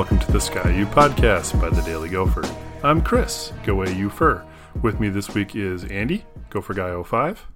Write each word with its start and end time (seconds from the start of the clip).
Hello, 0.00 0.08
and 0.08 0.18
welcome 0.18 0.26
to 0.26 0.32
the 0.32 0.40
Sky 0.40 0.70
U 0.78 0.86
podcast 0.86 1.60
by 1.60 1.68
the 1.68 1.82
Daily 1.82 2.08
Gopher. 2.08 2.42
I'm 2.82 3.02
Chris, 3.02 3.52
GoAUpher. 3.64 4.46
With 4.80 4.98
me 4.98 5.10
this 5.10 5.34
week 5.34 5.54
is 5.54 5.84
Andy, 5.84 6.24
Gopher 6.48 6.72
Guy 6.72 7.02
05, 7.02 7.46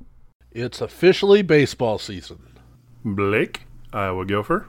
It's 0.52 0.82
officially 0.82 1.40
baseball 1.40 1.98
season. 1.98 2.58
Blake, 3.02 3.62
Iowa 3.94 4.26
Gopher, 4.26 4.66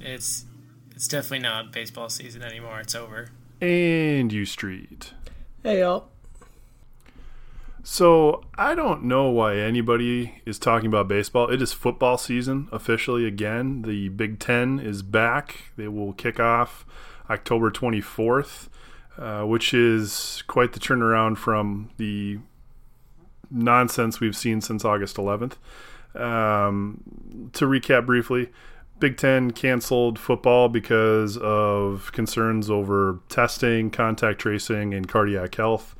It's 0.00 0.46
it's 0.94 1.06
definitely 1.06 1.40
not 1.40 1.70
baseball 1.70 2.08
season 2.08 2.42
anymore. 2.42 2.80
It's 2.80 2.94
over. 2.94 3.28
and 3.60 4.32
U 4.32 4.46
Street. 4.46 5.12
Hey 5.62 5.80
y'all. 5.80 6.08
So 7.82 8.42
I 8.54 8.74
don't 8.74 9.04
know 9.04 9.28
why 9.28 9.56
anybody 9.56 10.40
is 10.46 10.58
talking 10.58 10.86
about 10.86 11.08
baseball. 11.08 11.50
It 11.50 11.60
is 11.60 11.74
football 11.74 12.16
season 12.16 12.68
officially 12.72 13.26
again. 13.26 13.82
The 13.82 14.08
Big 14.08 14.38
Ten 14.38 14.78
is 14.80 15.02
back. 15.02 15.72
They 15.76 15.88
will 15.88 16.14
kick 16.14 16.40
off 16.40 16.86
October 17.30 17.70
24th, 17.70 18.68
uh, 19.18 19.42
which 19.42 19.74
is 19.74 20.42
quite 20.46 20.72
the 20.72 20.80
turnaround 20.80 21.36
from 21.36 21.90
the 21.96 22.38
nonsense 23.50 24.20
we've 24.20 24.36
seen 24.36 24.60
since 24.60 24.84
August 24.84 25.16
11th. 25.16 25.54
Um, 26.14 27.50
to 27.52 27.66
recap 27.66 28.06
briefly, 28.06 28.50
Big 28.98 29.16
Ten 29.16 29.52
canceled 29.52 30.18
football 30.18 30.68
because 30.68 31.36
of 31.36 32.10
concerns 32.12 32.70
over 32.70 33.20
testing, 33.28 33.90
contact 33.90 34.40
tracing, 34.40 34.92
and 34.92 35.08
cardiac 35.08 35.54
health. 35.54 35.94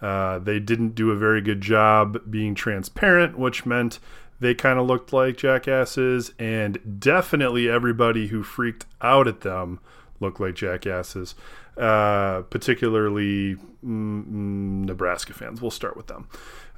Uh, 0.00 0.38
they 0.38 0.60
didn't 0.60 0.94
do 0.94 1.10
a 1.10 1.16
very 1.16 1.40
good 1.40 1.60
job 1.60 2.20
being 2.30 2.54
transparent, 2.54 3.38
which 3.38 3.66
meant 3.66 3.98
they 4.38 4.54
kind 4.54 4.78
of 4.78 4.86
looked 4.86 5.12
like 5.12 5.38
jackasses, 5.38 6.32
and 6.38 7.00
definitely 7.00 7.68
everybody 7.68 8.28
who 8.28 8.42
freaked 8.42 8.84
out 9.00 9.26
at 9.26 9.40
them 9.40 9.80
looked 10.20 10.40
like 10.40 10.54
jackasses, 10.54 11.34
uh, 11.76 12.42
particularly 12.42 13.54
mm, 13.54 13.60
mm, 13.84 14.84
Nebraska 14.84 15.32
fans. 15.32 15.60
We'll 15.60 15.70
start 15.70 15.96
with 15.96 16.06
them. 16.06 16.28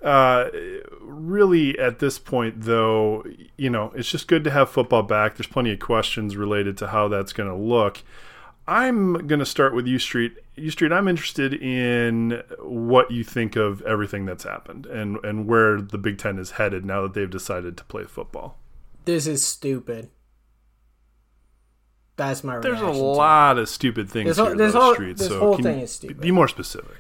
Uh, 0.02 0.48
really, 1.00 1.78
at 1.78 1.98
this 1.98 2.18
point, 2.18 2.62
though, 2.62 3.24
you 3.56 3.70
know, 3.70 3.92
it's 3.96 4.10
just 4.10 4.28
good 4.28 4.44
to 4.44 4.50
have 4.50 4.70
football 4.70 5.02
back. 5.02 5.36
There's 5.36 5.48
plenty 5.48 5.72
of 5.72 5.80
questions 5.80 6.36
related 6.36 6.76
to 6.78 6.88
how 6.88 7.08
that's 7.08 7.32
going 7.32 7.48
to 7.48 7.56
look. 7.56 8.02
I'm 8.68 9.26
going 9.26 9.38
to 9.38 9.46
start 9.46 9.74
with 9.74 9.86
U 9.86 9.98
Street. 9.98 10.36
U 10.56 10.70
Street, 10.70 10.92
I'm 10.92 11.08
interested 11.08 11.54
in 11.54 12.42
what 12.60 13.10
you 13.10 13.24
think 13.24 13.56
of 13.56 13.80
everything 13.82 14.26
that's 14.26 14.44
happened 14.44 14.84
and, 14.84 15.16
and 15.24 15.46
where 15.46 15.80
the 15.80 15.98
Big 15.98 16.18
Ten 16.18 16.38
is 16.38 16.52
headed 16.52 16.84
now 16.84 17.02
that 17.02 17.14
they've 17.14 17.30
decided 17.30 17.78
to 17.78 17.84
play 17.84 18.04
football. 18.04 18.58
This 19.06 19.26
is 19.26 19.44
stupid. 19.44 20.10
That's 22.18 22.44
my 22.44 22.58
There's 22.58 22.80
a 22.80 22.82
reaction 22.84 22.92
to 22.94 23.08
it. 23.08 23.14
lot 23.16 23.58
of 23.58 23.68
stupid 23.70 24.10
things 24.10 24.28
This 24.28 24.36
here, 24.36 24.46
whole- 24.46 24.56
this 24.56 24.74
whole- 24.74 24.92
Street. 24.94 25.16
this 25.16 25.28
so 25.28 25.38
whole 25.40 25.56
thing 25.56 25.78
is 25.80 25.92
stupid. 25.92 26.20
Be 26.20 26.30
more 26.30 26.48
specific. 26.48 26.94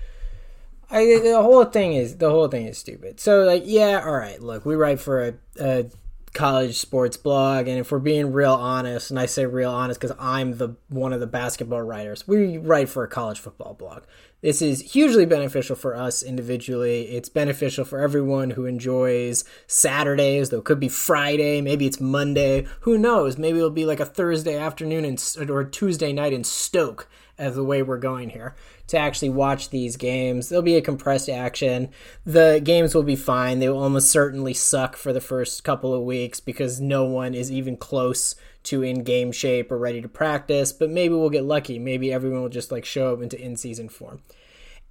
I, 0.90 1.04
the 1.22 1.42
whole 1.42 1.64
thing 1.66 1.92
is 1.92 2.16
the 2.16 2.30
whole 2.30 2.48
thing 2.48 2.64
is 2.66 2.78
stupid. 2.78 3.20
So 3.20 3.42
like, 3.42 3.64
yeah, 3.66 4.02
all 4.06 4.16
right. 4.16 4.40
Look, 4.40 4.64
we 4.64 4.74
write 4.74 5.00
for 5.00 5.22
a, 5.28 5.34
a 5.60 5.86
college 6.32 6.78
sports 6.78 7.16
blog, 7.16 7.68
and 7.68 7.78
if 7.78 7.90
we're 7.90 7.98
being 7.98 8.32
real 8.32 8.54
honest, 8.54 9.10
and 9.10 9.18
I 9.18 9.26
say 9.26 9.46
real 9.46 9.70
honest 9.70 10.00
because 10.00 10.16
I'm 10.18 10.58
the 10.58 10.76
one 10.88 11.12
of 11.12 11.20
the 11.20 11.26
basketball 11.26 11.82
writers, 11.82 12.26
we 12.26 12.58
write 12.58 12.88
for 12.88 13.04
a 13.04 13.08
college 13.08 13.38
football 13.40 13.74
blog. 13.74 14.02
This 14.40 14.62
is 14.62 14.92
hugely 14.92 15.26
beneficial 15.26 15.74
for 15.74 15.96
us 15.96 16.22
individually. 16.22 17.08
It's 17.08 17.28
beneficial 17.28 17.84
for 17.84 17.98
everyone 17.98 18.50
who 18.50 18.66
enjoys 18.66 19.44
Saturdays, 19.66 20.50
though 20.50 20.58
it 20.58 20.64
could 20.64 20.78
be 20.78 20.88
Friday, 20.88 21.60
maybe 21.60 21.86
it's 21.86 22.00
Monday. 22.00 22.66
Who 22.82 22.98
knows? 22.98 23.36
Maybe 23.36 23.58
it'll 23.58 23.70
be 23.70 23.86
like 23.86 23.98
a 23.98 24.06
Thursday 24.06 24.56
afternoon 24.56 25.04
in, 25.04 25.18
or 25.50 25.64
Tuesday 25.64 26.12
night 26.12 26.32
in 26.32 26.44
Stoke, 26.44 27.08
as 27.38 27.54
the 27.54 27.64
way 27.64 27.82
we're 27.82 27.98
going 27.98 28.30
here 28.30 28.54
to 28.88 28.98
actually 28.98 29.28
watch 29.28 29.70
these 29.70 29.96
games. 29.96 30.48
There'll 30.48 30.62
be 30.62 30.76
a 30.76 30.82
compressed 30.82 31.28
action. 31.28 31.90
The 32.26 32.60
games 32.62 32.94
will 32.94 33.02
be 33.02 33.16
fine. 33.16 33.58
They 33.58 33.68
will 33.68 33.82
almost 33.82 34.10
certainly 34.10 34.54
suck 34.54 34.96
for 34.96 35.12
the 35.12 35.20
first 35.20 35.64
couple 35.64 35.94
of 35.94 36.02
weeks 36.02 36.40
because 36.40 36.80
no 36.80 37.04
one 37.04 37.34
is 37.34 37.52
even 37.52 37.76
close 37.76 38.34
to 38.64 38.82
in 38.82 39.04
game 39.04 39.32
shape 39.32 39.70
or 39.70 39.78
ready 39.78 40.02
to 40.02 40.08
practice. 40.08 40.72
But 40.72 40.90
maybe 40.90 41.14
we'll 41.14 41.30
get 41.30 41.44
lucky. 41.44 41.78
Maybe 41.78 42.12
everyone 42.12 42.42
will 42.42 42.48
just 42.48 42.72
like 42.72 42.84
show 42.84 43.12
up 43.12 43.22
into 43.22 43.40
in 43.40 43.56
season 43.56 43.88
form. 43.88 44.22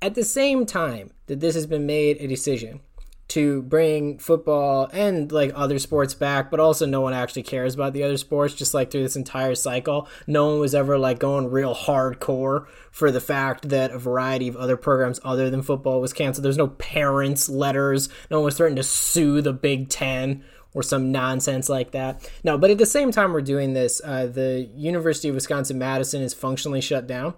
At 0.02 0.16
the 0.16 0.24
same 0.24 0.66
time 0.66 1.12
that 1.26 1.40
this 1.40 1.56
has 1.56 1.66
been 1.66 1.86
made 1.86 2.18
a 2.18 2.28
decision 2.28 2.82
to 3.30 3.62
bring 3.64 4.18
football 4.20 4.90
and 4.94 5.32
like 5.32 5.52
other 5.54 5.80
sports 5.80 6.14
back, 6.14 6.50
but 6.50 6.60
also 6.60 6.86
no 6.86 7.02
one 7.02 7.14
actually 7.14 7.44
cares 7.44 7.76
about 7.76 7.94
the 7.94 8.04
other 8.04 8.18
sports. 8.18 8.54
Just 8.54 8.74
like 8.74 8.90
through 8.90 9.04
this 9.04 9.16
entire 9.16 9.56
cycle, 9.56 10.08
no 10.28 10.48
one 10.48 10.60
was 10.60 10.74
ever 10.74 10.98
like 10.98 11.20
going 11.20 11.50
real 11.50 11.76
hardcore 11.76 12.68
for 12.92 13.12
the 13.12 13.22
fact 13.22 13.70
that 13.70 13.92
a 13.92 14.00
variety 14.00 14.48
of 14.48 14.56
other 14.56 14.78
programs 14.78 15.20
other 15.24 15.50
than 15.50 15.62
football 15.62 16.00
was 16.00 16.14
canceled. 16.14 16.46
There's 16.46 16.58
no 16.58 16.70
parents' 16.70 17.50
letters. 17.50 18.10
No 18.32 18.40
one 18.40 18.46
was 18.46 18.58
threatening 18.58 18.78
to 18.78 18.84
sue 18.84 19.42
the 19.42 19.54
Big 19.54 19.90
Ten 19.90 20.44
or 20.74 20.84
some 20.84 21.12
nonsense 21.12 21.70
like 21.70 21.92
that. 21.92 22.30
No, 22.44 22.58
but 22.58 22.70
at 22.70 22.78
the 22.78 22.86
same 22.86 23.12
time 23.12 23.34
we're 23.34 23.42
doing 23.42 23.74
this, 23.74 24.02
uh, 24.04 24.28
the 24.28 24.70
University 24.76 25.28
of 25.28 25.36
Wisconsin 25.36 25.78
Madison 25.78 26.22
is 26.22 26.34
functionally 26.34 26.82
shut 26.82 27.08
down 27.08 27.34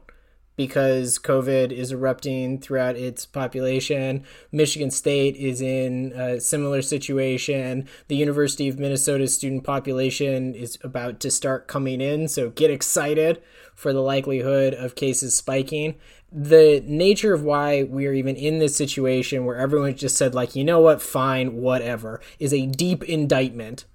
because 0.60 1.18
COVID 1.18 1.72
is 1.72 1.94
erupting 1.94 2.60
throughout 2.60 2.98
its 2.98 3.26
population. 3.26 4.26
Michigan 4.52 4.92
State 4.92 5.38
is 5.38 5.62
in 5.62 6.12
a 6.12 6.42
similar 6.42 6.82
situation. 6.82 7.88
The 8.10 8.18
University 8.18 8.68
of 8.68 8.78
Minnesota's 8.78 9.34
student 9.34 9.64
population 9.64 10.54
is 10.54 10.78
about 10.84 11.22
to 11.22 11.32
start 11.32 11.70
coming 11.70 12.02
in, 12.02 12.28
so 12.28 12.50
get 12.50 12.72
excited 12.72 13.42
for 13.74 13.94
the 13.94 14.02
likelihood 14.02 14.74
of 14.74 14.96
cases 14.96 15.34
spiking. 15.34 15.96
The 16.30 16.84
nature 16.86 17.34
of 17.34 17.42
why 17.42 17.84
we're 17.84 18.14
even 18.14 18.36
in 18.36 18.60
this 18.60 18.76
situation 18.76 19.46
where 19.46 19.56
everyone 19.56 19.96
just 19.96 20.18
said, 20.18 20.36
like, 20.36 20.58
you 20.58 20.66
know 20.66 20.82
what, 20.82 21.02
fine, 21.02 21.62
whatever, 21.62 22.20
is 22.38 22.54
a 22.54 22.66
deep 22.66 23.02
indictment 23.06 23.86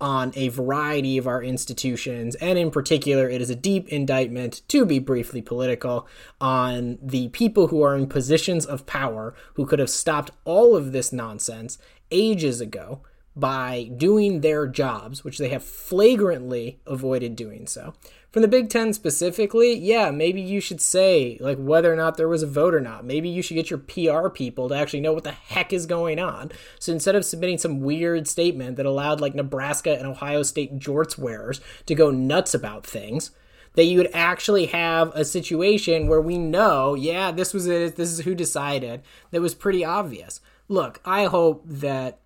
on 0.00 0.32
a 0.36 0.48
variety 0.48 1.18
of 1.18 1.26
our 1.26 1.42
institutions, 1.42 2.34
and 2.36 2.58
in 2.58 2.70
particular, 2.70 3.28
it 3.28 3.40
is 3.40 3.50
a 3.50 3.56
deep 3.56 3.88
indictment, 3.88 4.62
to 4.68 4.86
be 4.86 4.98
briefly 4.98 5.42
political, 5.42 6.06
on 6.40 6.98
the 7.02 7.28
people 7.28 7.68
who 7.68 7.82
are 7.82 7.96
in 7.96 8.06
positions 8.06 8.64
of 8.64 8.86
power 8.86 9.34
who 9.54 9.66
could 9.66 9.78
have 9.78 9.90
stopped 9.90 10.30
all 10.44 10.76
of 10.76 10.92
this 10.92 11.12
nonsense 11.12 11.78
ages 12.10 12.60
ago 12.60 13.00
by 13.34 13.90
doing 13.96 14.40
their 14.40 14.66
jobs, 14.66 15.24
which 15.24 15.38
they 15.38 15.48
have 15.48 15.62
flagrantly 15.62 16.80
avoided 16.86 17.36
doing 17.36 17.66
so. 17.66 17.94
From 18.30 18.42
the 18.42 18.48
Big 18.48 18.68
Ten 18.68 18.92
specifically, 18.92 19.74
yeah, 19.74 20.10
maybe 20.10 20.42
you 20.42 20.60
should 20.60 20.82
say, 20.82 21.38
like, 21.40 21.56
whether 21.56 21.90
or 21.90 21.96
not 21.96 22.18
there 22.18 22.28
was 22.28 22.42
a 22.42 22.46
vote 22.46 22.74
or 22.74 22.80
not. 22.80 23.06
Maybe 23.06 23.30
you 23.30 23.40
should 23.40 23.54
get 23.54 23.70
your 23.70 23.78
PR 23.78 24.28
people 24.28 24.68
to 24.68 24.74
actually 24.74 25.00
know 25.00 25.14
what 25.14 25.24
the 25.24 25.32
heck 25.32 25.72
is 25.72 25.86
going 25.86 26.18
on. 26.18 26.52
So 26.78 26.92
instead 26.92 27.14
of 27.14 27.24
submitting 27.24 27.56
some 27.56 27.80
weird 27.80 28.28
statement 28.28 28.76
that 28.76 28.84
allowed, 28.84 29.22
like, 29.22 29.34
Nebraska 29.34 29.96
and 29.96 30.06
Ohio 30.06 30.42
State 30.42 30.78
jorts 30.78 31.16
wearers 31.16 31.62
to 31.86 31.94
go 31.94 32.10
nuts 32.10 32.52
about 32.52 32.84
things, 32.84 33.30
that 33.74 33.84
you 33.84 33.96
would 33.96 34.10
actually 34.12 34.66
have 34.66 35.10
a 35.14 35.24
situation 35.24 36.06
where 36.06 36.20
we 36.20 36.36
know, 36.36 36.94
yeah, 36.94 37.30
this 37.30 37.54
was 37.54 37.66
it, 37.66 37.96
this 37.96 38.10
is 38.10 38.20
who 38.20 38.34
decided, 38.34 39.00
that 39.30 39.40
was 39.40 39.54
pretty 39.54 39.86
obvious. 39.86 40.40
Look, 40.68 41.00
I 41.02 41.24
hope 41.24 41.62
that 41.64 42.20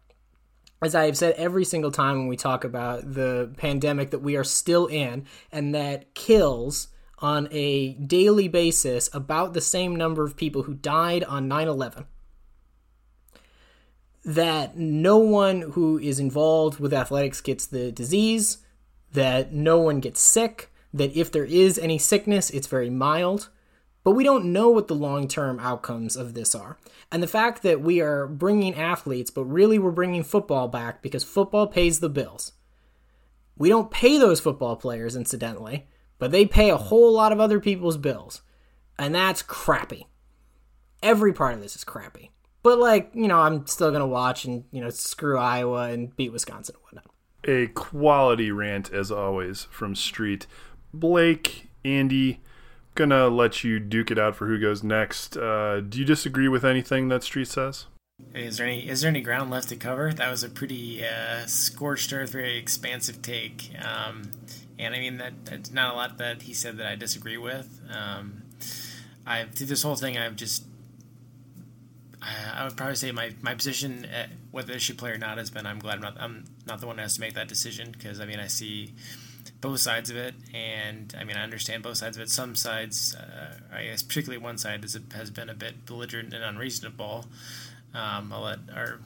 as 0.82 0.97
I 0.97 1.06
have 1.06 1.16
said 1.16 1.34
every 1.37 1.65
single 1.65 1.93
time 1.93 2.19
when 2.19 2.26
we 2.26 2.37
talk 2.37 2.65
about 2.65 3.15
the 3.15 3.53
pandemic 3.56 4.10
that 4.10 4.19
we 4.19 4.37
are 4.37 4.44
still 4.44 4.87
in 4.87 5.26
and 5.53 5.75
that 5.75 6.15
kills 6.15 6.89
on 7.18 7.48
a 7.53 7.92
daily 7.95 8.48
basis 8.48 9.09
about 9.15 9.54
the 9.54 9.60
same 9.60 9.95
number 9.95 10.24
of 10.24 10.36
people 10.36 10.65
who 10.65 10.74
died 10.74 11.22
on 11.24 11.47
9 11.47 11.68
11. 11.68 12.04
That 14.24 14.77
no 14.77 15.18
one 15.18 15.62
who 15.72 15.98
is 15.98 16.18
involved 16.18 16.80
with 16.80 16.92
athletics 16.92 17.41
gets 17.41 17.66
the 17.66 17.92
disease, 17.92 18.59
that 19.12 19.53
no 19.53 19.78
one 19.78 20.01
gets 20.01 20.21
sick, 20.21 20.72
that 20.92 21.16
if 21.16 21.30
there 21.30 21.45
is 21.45 21.78
any 21.78 21.98
sickness, 21.98 22.51
it's 22.51 22.66
very 22.66 22.91
mild. 22.91 23.48
But 24.04 24.13
we 24.13 24.25
don't 24.25 24.53
know 24.53 24.69
what 24.69 24.89
the 24.89 24.95
long 24.95 25.28
term 25.28 25.60
outcomes 25.60 26.16
of 26.16 26.34
this 26.34 26.54
are. 26.54 26.77
And 27.10 27.22
the 27.22 27.28
fact 27.28 27.63
that 27.63 27.81
we 27.81 28.01
are 28.01 28.27
bringing 28.27 28.75
athletes, 28.75 29.31
but 29.31 29.45
really 29.45 29.78
we're 29.78 29.91
bringing 29.91 30.25
football 30.25 30.66
back 30.69 31.03
because 31.03 31.22
football 31.22 31.66
pays 31.66 32.01
the 32.01 32.09
bills. 32.09 32.53
We 33.57 33.69
don't 33.69 33.91
pay 33.91 34.19
those 34.19 34.41
football 34.41 34.77
players, 34.77 35.15
incidentally, 35.15 35.87
but 36.19 36.33
they 36.33 36.47
pay 36.47 36.71
a 36.71 36.77
whole 36.77 37.13
lot 37.13 37.33
of 37.33 37.39
other 37.39 37.60
people's 37.60 37.97
bills. 37.97 38.43
And 38.99 39.15
that's 39.15 39.43
crappy. 39.43 40.07
Every 41.03 41.33
part 41.33 41.54
of 41.54 41.60
this 41.60 41.77
is 41.77 41.84
crappy. 41.84 42.31
But, 42.63 42.78
like, 42.78 43.10
you 43.15 43.28
know, 43.28 43.41
I'm 43.41 43.66
still 43.66 43.91
going 43.91 44.01
to 44.01 44.07
watch 44.07 44.45
and, 44.45 44.65
you 44.71 44.81
know, 44.81 44.91
screw 44.91 45.37
Iowa 45.37 45.91
and 45.91 46.15
beat 46.16 46.33
Wisconsin 46.33 46.77
and 46.77 46.84
whatnot. 46.84 47.15
A 47.45 47.66
quality 47.72 48.53
rant, 48.53 48.93
as 48.93 49.10
always, 49.10 49.65
from 49.65 49.97
Street. 49.97 50.47
Blake, 50.95 51.69
Andy, 51.84 52.41
gonna 52.94 53.28
let 53.28 53.65
you 53.65 53.78
duke 53.78 54.10
it 54.10 54.18
out 54.18 54.36
for 54.36 54.47
who 54.47 54.59
goes 54.59 54.83
next. 54.83 55.36
Uh, 55.36 55.80
do 55.80 55.98
you 55.98 56.04
disagree 56.04 56.48
with 56.48 56.65
anything 56.65 57.09
that 57.09 57.22
Street 57.22 57.48
says? 57.48 57.86
Is 58.34 58.59
there 58.59 58.66
any 58.66 58.89
is 58.89 59.00
there 59.00 59.09
any 59.09 59.21
ground 59.21 59.50
left 59.50 59.68
to 59.71 59.77
cover? 59.77 60.12
That 60.12 60.30
was 60.30 60.42
a 60.42 60.48
pretty 60.48 61.04
uh, 61.04 61.47
scorched 61.47 62.12
earth, 62.12 62.30
very 62.30 62.56
expansive 62.56 63.22
take, 63.22 63.71
um, 63.84 64.30
and 64.78 64.94
I 64.94 64.98
mean 64.98 65.18
that 65.18 65.44
that's 65.44 65.72
not 65.72 65.94
a 65.94 65.97
lot 65.97 66.18
that 66.18 66.42
he 66.42 66.54
said 66.54 66.77
that 66.78 66.86
I 66.86 66.97
disagree 66.97 67.36
with. 67.36 67.80
Um, 67.92 68.42
I 69.27 69.44
through 69.44 69.66
this 69.66 69.83
whole 69.83 69.97
thing, 69.97 70.18
I've 70.18 70.36
just 70.36 70.65
I 72.22 72.65
would 72.65 72.77
probably 72.77 72.97
say 72.97 73.10
my, 73.10 73.33
my 73.41 73.54
position, 73.54 74.04
at 74.04 74.30
whether 74.50 74.72
they 74.72 74.78
should 74.78 74.98
play 74.98 75.10
or 75.10 75.18
not, 75.18 75.39
has 75.39 75.50
been 75.50 75.66
I'm 75.66 75.78
glad 75.78 75.97
I'm 75.97 76.03
not 76.03 76.16
I'm 76.21 76.44
not 76.66 76.80
the 76.80 76.86
one 76.86 76.97
that 76.97 77.03
has 77.03 77.15
to 77.15 77.21
make 77.21 77.34
that 77.34 77.48
decision 77.48 77.91
because 77.91 78.21
I 78.21 78.27
mean 78.27 78.39
I 78.39 78.47
see 78.47 78.94
both 79.62 79.80
sides 79.80 80.10
of 80.10 80.16
it, 80.16 80.34
and 80.53 81.14
I 81.18 81.24
mean 81.24 81.38
I 81.38 81.42
understand 81.42 81.82
both 81.82 81.97
sides 81.97 82.18
of 82.18 82.22
it. 82.22 82.28
Some 82.28 82.54
sides, 82.54 83.14
uh, 83.14 83.54
I 83.72 83.84
guess 83.84 84.03
particularly 84.03 84.44
one 84.44 84.59
side, 84.59 84.84
is, 84.84 84.98
has 85.14 85.30
been 85.30 85.48
a 85.48 85.54
bit 85.54 85.86
belligerent 85.86 86.34
and 86.34 86.44
unreasonable. 86.44 87.24
Um, 87.94 88.30
I'll 88.32 88.42
let 88.42 88.59
our 88.76 89.00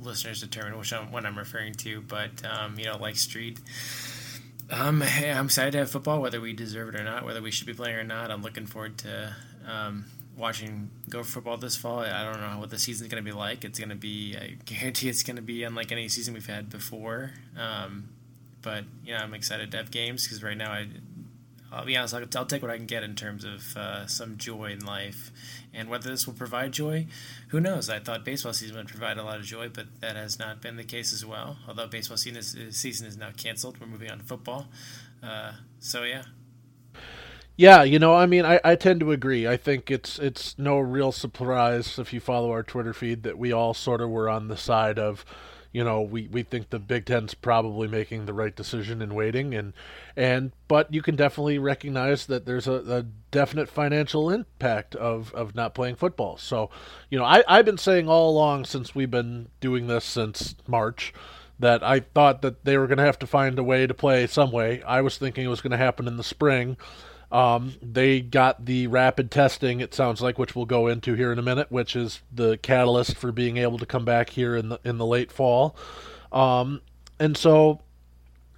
listeners 0.00 0.40
determine 0.40 0.78
which 0.78 0.92
one 0.92 1.26
I'm 1.26 1.36
referring 1.36 1.74
to, 1.74 2.00
but 2.00 2.42
um, 2.44 2.78
you 2.78 2.86
know, 2.86 2.96
like 2.96 3.16
Street. 3.16 3.58
Um, 4.70 5.00
hey, 5.00 5.30
I'm 5.30 5.46
excited 5.46 5.72
to 5.72 5.78
have 5.78 5.90
football, 5.90 6.20
whether 6.20 6.40
we 6.40 6.52
deserve 6.52 6.94
it 6.94 7.00
or 7.00 7.04
not, 7.04 7.24
whether 7.24 7.42
we 7.42 7.50
should 7.50 7.66
be 7.66 7.74
playing 7.74 7.96
or 7.96 8.04
not. 8.04 8.30
I'm 8.30 8.42
looking 8.42 8.66
forward 8.66 8.98
to 8.98 9.34
um, 9.66 10.06
watching 10.36 10.90
Go 11.08 11.22
football 11.22 11.56
this 11.56 11.76
fall. 11.76 12.00
I 12.00 12.24
don't 12.24 12.40
know 12.40 12.58
what 12.58 12.70
the 12.70 12.78
season's 12.78 13.08
going 13.10 13.24
to 13.24 13.28
be 13.28 13.36
like. 13.36 13.64
It's 13.64 13.78
going 13.78 13.90
to 13.90 13.94
be, 13.96 14.36
I 14.36 14.56
guarantee 14.64 15.08
it's 15.08 15.22
going 15.22 15.36
to 15.36 15.42
be 15.42 15.62
unlike 15.62 15.92
any 15.92 16.08
season 16.08 16.34
we've 16.34 16.46
had 16.46 16.68
before. 16.68 17.32
Um, 17.56 18.08
but 18.66 18.82
you 19.04 19.14
know, 19.14 19.20
I'm 19.20 19.32
excited 19.32 19.70
to 19.70 19.76
have 19.76 19.92
games 19.92 20.24
because 20.24 20.42
right 20.42 20.56
now 20.56 20.72
I, 20.72 20.88
I'll 21.70 21.84
be 21.84 21.96
honest, 21.96 22.14
I'll, 22.14 22.24
I'll, 22.34 22.46
take 22.46 22.62
what 22.62 22.70
I 22.72 22.76
can 22.76 22.86
get 22.86 23.04
in 23.04 23.14
terms 23.14 23.44
of 23.44 23.76
uh, 23.76 24.08
some 24.08 24.36
joy 24.38 24.72
in 24.72 24.84
life, 24.84 25.30
and 25.72 25.88
whether 25.88 26.10
this 26.10 26.26
will 26.26 26.34
provide 26.34 26.72
joy, 26.72 27.06
who 27.50 27.60
knows? 27.60 27.88
I 27.88 28.00
thought 28.00 28.24
baseball 28.24 28.52
season 28.52 28.76
would 28.76 28.88
provide 28.88 29.18
a 29.18 29.22
lot 29.22 29.38
of 29.38 29.44
joy, 29.44 29.68
but 29.68 29.86
that 30.00 30.16
has 30.16 30.40
not 30.40 30.60
been 30.60 30.74
the 30.74 30.82
case 30.82 31.12
as 31.12 31.24
well. 31.24 31.58
Although 31.68 31.86
baseball 31.86 32.16
season 32.16 32.38
is, 32.38 32.76
season 32.76 33.06
is 33.06 33.16
now 33.16 33.30
canceled, 33.36 33.78
we're 33.80 33.86
moving 33.86 34.10
on 34.10 34.18
to 34.18 34.24
football. 34.24 34.66
Uh, 35.22 35.52
so 35.78 36.02
yeah, 36.02 36.24
yeah, 37.54 37.84
you 37.84 38.00
know, 38.00 38.16
I 38.16 38.26
mean, 38.26 38.44
I, 38.44 38.58
I 38.64 38.74
tend 38.74 38.98
to 38.98 39.12
agree. 39.12 39.46
I 39.46 39.56
think 39.56 39.92
it's 39.92 40.18
it's 40.18 40.58
no 40.58 40.80
real 40.80 41.12
surprise 41.12 42.00
if 42.00 42.12
you 42.12 42.18
follow 42.18 42.50
our 42.50 42.64
Twitter 42.64 42.92
feed 42.92 43.22
that 43.22 43.38
we 43.38 43.52
all 43.52 43.74
sort 43.74 44.00
of 44.00 44.10
were 44.10 44.28
on 44.28 44.48
the 44.48 44.56
side 44.56 44.98
of, 44.98 45.24
you 45.76 45.84
know, 45.84 46.00
we, 46.00 46.26
we 46.28 46.42
think 46.42 46.70
the 46.70 46.78
Big 46.78 47.04
Ten's 47.04 47.34
probably 47.34 47.86
making 47.86 48.24
the 48.24 48.32
right 48.32 48.56
decision 48.56 49.02
in 49.02 49.14
waiting, 49.14 49.54
and 49.54 49.74
and 50.16 50.52
but 50.68 50.90
you 50.90 51.02
can 51.02 51.16
definitely 51.16 51.58
recognize 51.58 52.24
that 52.28 52.46
there's 52.46 52.66
a, 52.66 52.76
a 52.90 53.02
definite 53.30 53.68
financial 53.68 54.30
impact 54.30 54.94
of, 54.94 55.34
of 55.34 55.54
not 55.54 55.74
playing 55.74 55.96
football. 55.96 56.38
So, 56.38 56.70
you 57.10 57.18
know, 57.18 57.26
I 57.26 57.44
I've 57.46 57.66
been 57.66 57.76
saying 57.76 58.08
all 58.08 58.30
along 58.30 58.64
since 58.64 58.94
we've 58.94 59.10
been 59.10 59.48
doing 59.60 59.86
this 59.86 60.06
since 60.06 60.54
March 60.66 61.12
that 61.58 61.82
I 61.82 62.00
thought 62.00 62.40
that 62.40 62.64
they 62.64 62.78
were 62.78 62.86
going 62.86 62.96
to 62.96 63.04
have 63.04 63.18
to 63.18 63.26
find 63.26 63.58
a 63.58 63.62
way 63.62 63.86
to 63.86 63.92
play 63.92 64.26
some 64.26 64.52
way. 64.52 64.82
I 64.82 65.02
was 65.02 65.18
thinking 65.18 65.44
it 65.44 65.48
was 65.48 65.60
going 65.60 65.72
to 65.72 65.76
happen 65.76 66.08
in 66.08 66.16
the 66.16 66.24
spring. 66.24 66.78
Um, 67.32 67.74
they 67.82 68.20
got 68.20 68.66
the 68.66 68.86
rapid 68.86 69.30
testing, 69.30 69.80
it 69.80 69.94
sounds 69.94 70.22
like, 70.22 70.38
which 70.38 70.54
we'll 70.54 70.64
go 70.64 70.86
into 70.86 71.14
here 71.14 71.32
in 71.32 71.38
a 71.38 71.42
minute, 71.42 71.72
which 71.72 71.96
is 71.96 72.20
the 72.32 72.56
catalyst 72.58 73.16
for 73.16 73.32
being 73.32 73.56
able 73.56 73.78
to 73.78 73.86
come 73.86 74.04
back 74.04 74.30
here 74.30 74.54
in 74.54 74.68
the 74.68 74.80
in 74.84 74.98
the 74.98 75.06
late 75.06 75.32
fall. 75.32 75.76
Um, 76.30 76.82
and 77.18 77.36
so, 77.36 77.80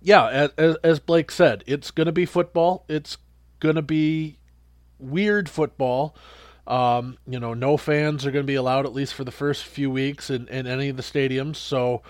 yeah, 0.03 0.49
as, 0.59 0.77
as 0.77 0.99
Blake 0.99 1.31
said, 1.31 1.65
it's 1.67 1.91
going 1.91 2.07
to 2.07 2.13
be 2.13 2.27
football. 2.27 2.85
It's 2.89 3.17
going 3.61 3.77
to 3.77 3.83
be 3.83 4.39
weird 4.99 5.49
football. 5.49 6.15
Um, 6.67 7.17
you 7.27 7.41
know, 7.41 7.55
no 7.55 7.79
fans 7.79 8.27
are 8.27 8.31
going 8.31 8.45
to 8.45 8.47
be 8.47 8.55
allowed 8.55 8.85
at 8.85 8.93
least 8.93 9.15
for 9.15 9.25
the 9.25 9.31
first 9.31 9.65
few 9.65 9.91
weeks 9.91 10.29
in, 10.29 10.47
in 10.49 10.67
any 10.67 10.91
of 10.91 10.97
the 10.99 11.03
stadiums. 11.03 11.57
So, 11.57 12.03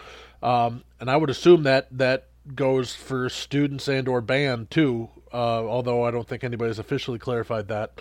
um, 0.42 0.82
and 0.98 1.08
I 1.08 1.16
would 1.16 1.30
assume 1.30 1.62
that 1.62 1.86
that 1.96 2.26
goes 2.54 2.94
for 2.94 3.28
students 3.28 3.86
and 3.88 4.08
or 4.08 4.20
band 4.20 4.70
too 4.70 5.10
uh, 5.32 5.64
although 5.64 6.04
I 6.04 6.10
don't 6.10 6.26
think 6.26 6.44
anybody's 6.44 6.78
officially 6.78 7.18
clarified 7.18 7.68
that. 7.68 8.00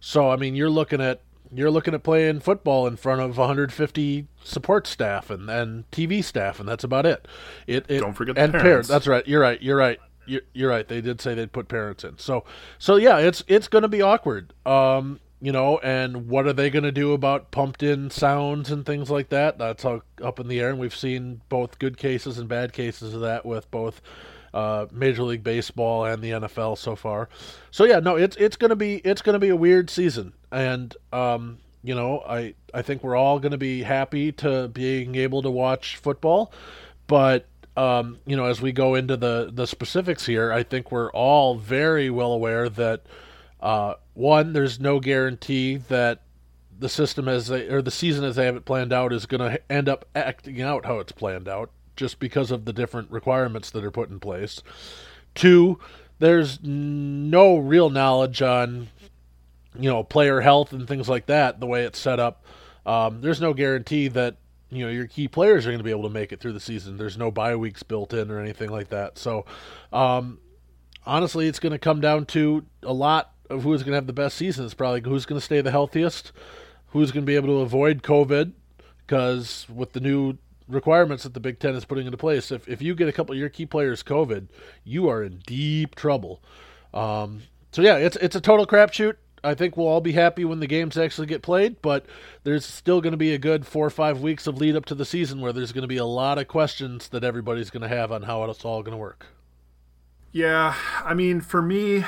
So 0.00 0.30
I 0.30 0.36
mean, 0.36 0.54
you're 0.54 0.70
looking 0.70 1.00
at 1.00 1.22
you're 1.52 1.70
looking 1.70 1.94
at 1.94 2.02
playing 2.02 2.40
football 2.40 2.86
in 2.86 2.96
front 2.96 3.20
of 3.20 3.36
150 3.36 4.26
support 4.42 4.86
staff 4.86 5.30
and, 5.30 5.48
and 5.48 5.90
TV 5.90 6.22
staff, 6.22 6.58
and 6.58 6.68
that's 6.68 6.84
about 6.84 7.06
it. 7.06 7.28
It, 7.66 7.86
it 7.88 8.00
don't 8.00 8.14
forget 8.14 8.36
and 8.38 8.52
parents. 8.52 8.64
parents. 8.64 8.88
That's 8.88 9.06
right. 9.06 9.26
You're 9.26 9.40
right. 9.40 9.60
You're 9.62 9.76
right. 9.76 9.98
You're, 10.26 10.42
you're 10.52 10.70
right. 10.70 10.88
They 10.88 11.00
did 11.00 11.20
say 11.20 11.34
they'd 11.34 11.52
put 11.52 11.68
parents 11.68 12.02
in. 12.02 12.18
So 12.18 12.44
so 12.78 12.96
yeah, 12.96 13.18
it's 13.18 13.44
it's 13.46 13.68
going 13.68 13.82
to 13.82 13.88
be 13.88 14.02
awkward. 14.02 14.52
Um, 14.66 15.20
you 15.40 15.52
know, 15.52 15.78
and 15.78 16.28
what 16.28 16.46
are 16.46 16.54
they 16.54 16.70
going 16.70 16.84
to 16.84 16.92
do 16.92 17.12
about 17.12 17.50
pumped 17.50 17.82
in 17.82 18.08
sounds 18.10 18.70
and 18.70 18.86
things 18.86 19.10
like 19.10 19.28
that? 19.28 19.58
That's 19.58 19.84
all 19.84 20.00
up 20.22 20.40
in 20.40 20.48
the 20.48 20.58
air, 20.60 20.70
and 20.70 20.78
we've 20.78 20.96
seen 20.96 21.42
both 21.50 21.78
good 21.78 21.98
cases 21.98 22.38
and 22.38 22.48
bad 22.48 22.72
cases 22.72 23.12
of 23.12 23.20
that 23.20 23.44
with 23.44 23.70
both 23.70 24.00
uh, 24.54 24.86
Major 24.92 25.24
League 25.24 25.42
Baseball 25.42 26.04
and 26.06 26.22
the 26.22 26.30
NFL 26.30 26.78
so 26.78 26.94
far. 26.94 27.28
So 27.70 27.84
yeah, 27.84 27.98
no, 27.98 28.16
it's 28.16 28.36
it's 28.36 28.56
gonna 28.56 28.76
be 28.76 28.96
it's 28.98 29.20
gonna 29.20 29.40
be 29.40 29.48
a 29.50 29.56
weird 29.56 29.90
season, 29.90 30.32
and 30.50 30.96
um, 31.12 31.58
you 31.82 31.94
know, 31.94 32.22
I 32.26 32.54
I 32.72 32.82
think 32.82 33.02
we're 33.02 33.16
all 33.16 33.40
gonna 33.40 33.58
be 33.58 33.82
happy 33.82 34.30
to 34.32 34.68
being 34.68 35.16
able 35.16 35.42
to 35.42 35.50
watch 35.50 35.96
football, 35.96 36.52
but 37.08 37.46
um, 37.76 38.18
you 38.24 38.36
know, 38.36 38.46
as 38.46 38.62
we 38.62 38.70
go 38.70 38.94
into 38.94 39.16
the 39.16 39.50
the 39.52 39.66
specifics 39.66 40.24
here, 40.24 40.52
I 40.52 40.62
think 40.62 40.92
we're 40.92 41.10
all 41.10 41.56
very 41.56 42.08
well 42.08 42.32
aware 42.32 42.68
that 42.68 43.02
uh, 43.60 43.94
one, 44.14 44.52
there's 44.52 44.78
no 44.78 45.00
guarantee 45.00 45.78
that 45.88 46.20
the 46.78 46.88
system 46.88 47.28
as 47.28 47.48
they 47.48 47.68
or 47.68 47.82
the 47.82 47.90
season 47.90 48.24
as 48.24 48.36
they 48.36 48.44
have 48.44 48.56
it 48.56 48.64
planned 48.64 48.92
out 48.92 49.12
is 49.12 49.26
going 49.26 49.40
to 49.40 49.72
end 49.72 49.88
up 49.88 50.04
acting 50.14 50.60
out 50.60 50.84
how 50.84 50.98
it's 50.98 51.12
planned 51.12 51.48
out 51.48 51.70
just 51.96 52.18
because 52.18 52.50
of 52.50 52.64
the 52.64 52.72
different 52.72 53.10
requirements 53.10 53.70
that 53.70 53.84
are 53.84 53.90
put 53.90 54.10
in 54.10 54.20
place. 54.20 54.62
Two, 55.34 55.78
there's 56.18 56.62
no 56.62 57.56
real 57.58 57.90
knowledge 57.90 58.42
on 58.42 58.88
you 59.78 59.90
know 59.90 60.02
player 60.02 60.40
health 60.40 60.72
and 60.72 60.86
things 60.86 61.08
like 61.08 61.26
that. 61.26 61.60
The 61.60 61.66
way 61.66 61.84
it's 61.84 61.98
set 61.98 62.20
up, 62.20 62.44
um, 62.86 63.20
there's 63.20 63.40
no 63.40 63.54
guarantee 63.54 64.08
that 64.08 64.36
you 64.70 64.84
know 64.84 64.90
your 64.90 65.06
key 65.06 65.28
players 65.28 65.66
are 65.66 65.70
going 65.70 65.78
to 65.78 65.84
be 65.84 65.90
able 65.90 66.04
to 66.04 66.10
make 66.10 66.32
it 66.32 66.40
through 66.40 66.52
the 66.52 66.60
season. 66.60 66.96
There's 66.96 67.18
no 67.18 67.30
bye 67.30 67.56
weeks 67.56 67.82
built 67.82 68.12
in 68.12 68.30
or 68.30 68.40
anything 68.40 68.70
like 68.70 68.88
that. 68.88 69.18
So, 69.18 69.44
um, 69.92 70.38
honestly, 71.06 71.48
it's 71.48 71.60
going 71.60 71.72
to 71.72 71.78
come 71.78 72.00
down 72.00 72.26
to 72.26 72.64
a 72.82 72.92
lot 72.92 73.32
of 73.50 73.62
who's 73.62 73.82
going 73.82 73.92
to 73.92 73.96
have 73.96 74.06
the 74.06 74.12
best 74.12 74.36
season. 74.36 74.64
It's 74.64 74.74
probably 74.74 75.00
who's 75.00 75.26
going 75.26 75.40
to 75.40 75.44
stay 75.44 75.60
the 75.60 75.70
healthiest, 75.70 76.32
who's 76.88 77.12
going 77.12 77.22
to 77.24 77.26
be 77.26 77.36
able 77.36 77.48
to 77.48 77.60
avoid 77.60 78.02
COVID, 78.02 78.52
because 79.06 79.66
with 79.68 79.92
the 79.92 80.00
new 80.00 80.38
requirements 80.68 81.24
that 81.24 81.34
the 81.34 81.40
Big 81.40 81.58
Ten 81.58 81.74
is 81.74 81.84
putting 81.84 82.06
into 82.06 82.18
place. 82.18 82.50
If 82.50 82.68
if 82.68 82.80
you 82.82 82.94
get 82.94 83.08
a 83.08 83.12
couple 83.12 83.32
of 83.32 83.38
your 83.38 83.48
key 83.48 83.66
players 83.66 84.02
COVID, 84.02 84.48
you 84.84 85.08
are 85.08 85.22
in 85.22 85.40
deep 85.46 85.94
trouble. 85.94 86.42
Um, 86.92 87.42
so 87.72 87.82
yeah, 87.82 87.96
it's 87.96 88.16
it's 88.16 88.36
a 88.36 88.40
total 88.40 88.66
crapshoot. 88.66 89.16
I 89.42 89.54
think 89.54 89.76
we'll 89.76 89.88
all 89.88 90.00
be 90.00 90.12
happy 90.12 90.44
when 90.44 90.60
the 90.60 90.66
games 90.66 90.96
actually 90.96 91.26
get 91.26 91.42
played, 91.42 91.82
but 91.82 92.06
there's 92.44 92.64
still 92.64 93.02
going 93.02 93.12
to 93.12 93.18
be 93.18 93.34
a 93.34 93.38
good 93.38 93.66
four 93.66 93.86
or 93.86 93.90
five 93.90 94.20
weeks 94.20 94.46
of 94.46 94.56
lead 94.56 94.74
up 94.74 94.86
to 94.86 94.94
the 94.94 95.04
season 95.04 95.42
where 95.42 95.52
there's 95.52 95.70
going 95.70 95.82
to 95.82 95.88
be 95.88 95.98
a 95.98 96.04
lot 96.06 96.38
of 96.38 96.48
questions 96.48 97.08
that 97.08 97.22
everybody's 97.22 97.68
going 97.68 97.82
to 97.82 97.88
have 97.88 98.10
on 98.10 98.22
how 98.22 98.42
it's 98.44 98.64
all 98.64 98.82
going 98.82 98.94
to 98.94 98.98
work. 98.98 99.26
Yeah, 100.32 100.74
I 101.04 101.12
mean, 101.12 101.42
for 101.42 101.60
me, 101.60 102.04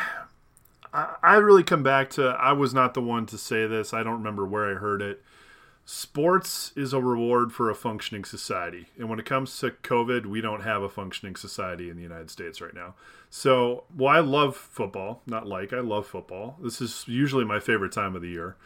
I, 0.95 1.17
I 1.23 1.35
really 1.37 1.63
come 1.63 1.83
back 1.83 2.09
to 2.11 2.29
I 2.29 2.53
was 2.53 2.73
not 2.73 2.95
the 2.95 3.03
one 3.03 3.27
to 3.27 3.37
say 3.37 3.67
this. 3.67 3.93
I 3.93 4.03
don't 4.03 4.15
remember 4.15 4.47
where 4.47 4.71
I 4.71 4.75
heard 4.75 5.03
it 5.03 5.23
sports 5.89 6.73
is 6.75 6.93
a 6.93 7.01
reward 7.01 7.53
for 7.53 7.71
a 7.71 7.75
functioning 7.75 8.25
society. 8.25 8.89
And 8.99 9.09
when 9.09 9.21
it 9.21 9.25
comes 9.25 9.57
to 9.61 9.71
COVID, 9.71 10.27
we 10.27 10.41
don't 10.41 10.63
have 10.63 10.83
a 10.83 10.89
functioning 10.89 11.37
society 11.37 11.89
in 11.89 11.97
the 11.97 12.03
United 12.03 12.29
States 12.29 12.61
right 12.61 12.75
now. 12.75 12.95
So, 13.31 13.85
well, 13.97 14.13
I 14.13 14.19
love 14.19 14.57
football, 14.57 15.23
not 15.27 15.47
like, 15.47 15.73
I 15.73 15.79
love 15.79 16.07
football. 16.07 16.57
This 16.61 16.81
is 16.81 17.05
usually 17.07 17.45
my 17.45 17.61
favorite 17.61 17.93
time 17.93 18.17
of 18.17 18.23
the 18.23 18.29
year. 18.29 18.57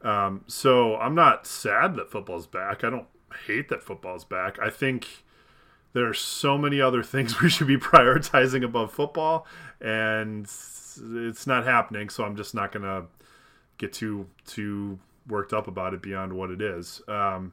Um, 0.00 0.44
so 0.46 0.96
I'm 0.96 1.14
not 1.14 1.46
sad 1.46 1.94
that 1.96 2.10
football's 2.10 2.46
back. 2.46 2.82
I 2.82 2.90
don't 2.90 3.06
hate 3.46 3.68
that 3.68 3.82
football's 3.82 4.24
back. 4.24 4.58
I 4.58 4.70
think 4.70 5.24
there 5.92 6.08
are 6.08 6.14
so 6.14 6.56
many 6.56 6.80
other 6.80 7.02
things 7.02 7.40
we 7.42 7.50
should 7.50 7.66
be 7.66 7.76
prioritizing 7.76 8.64
above 8.64 8.92
football, 8.92 9.46
and 9.78 10.44
it's 10.44 11.46
not 11.46 11.64
happening. 11.64 12.08
So 12.08 12.24
I'm 12.24 12.36
just 12.36 12.54
not 12.54 12.72
going 12.72 12.84
to 12.84 13.04
get 13.76 13.92
too, 13.92 14.26
too 14.46 14.98
worked 15.26 15.52
up 15.52 15.66
about 15.66 15.94
it 15.94 16.02
beyond 16.02 16.32
what 16.32 16.50
it 16.50 16.60
is. 16.60 17.02
Um, 17.08 17.52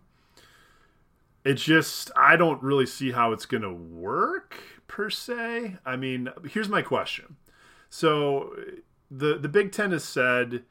it's 1.45 1.63
just 1.63 2.11
I 2.15 2.35
don't 2.35 2.61
really 2.61 2.85
see 2.85 3.11
how 3.11 3.31
it's 3.31 3.45
going 3.45 3.63
to 3.63 3.73
work 3.73 4.61
per 4.87 5.09
se. 5.09 5.77
I 5.85 5.95
mean, 5.95 6.29
here's 6.49 6.69
my 6.69 6.81
question. 6.81 7.37
So 7.89 8.53
the 9.09 9.37
the 9.37 9.49
Big 9.49 9.71
Ten 9.71 9.91
has 9.91 10.03
said 10.03 10.63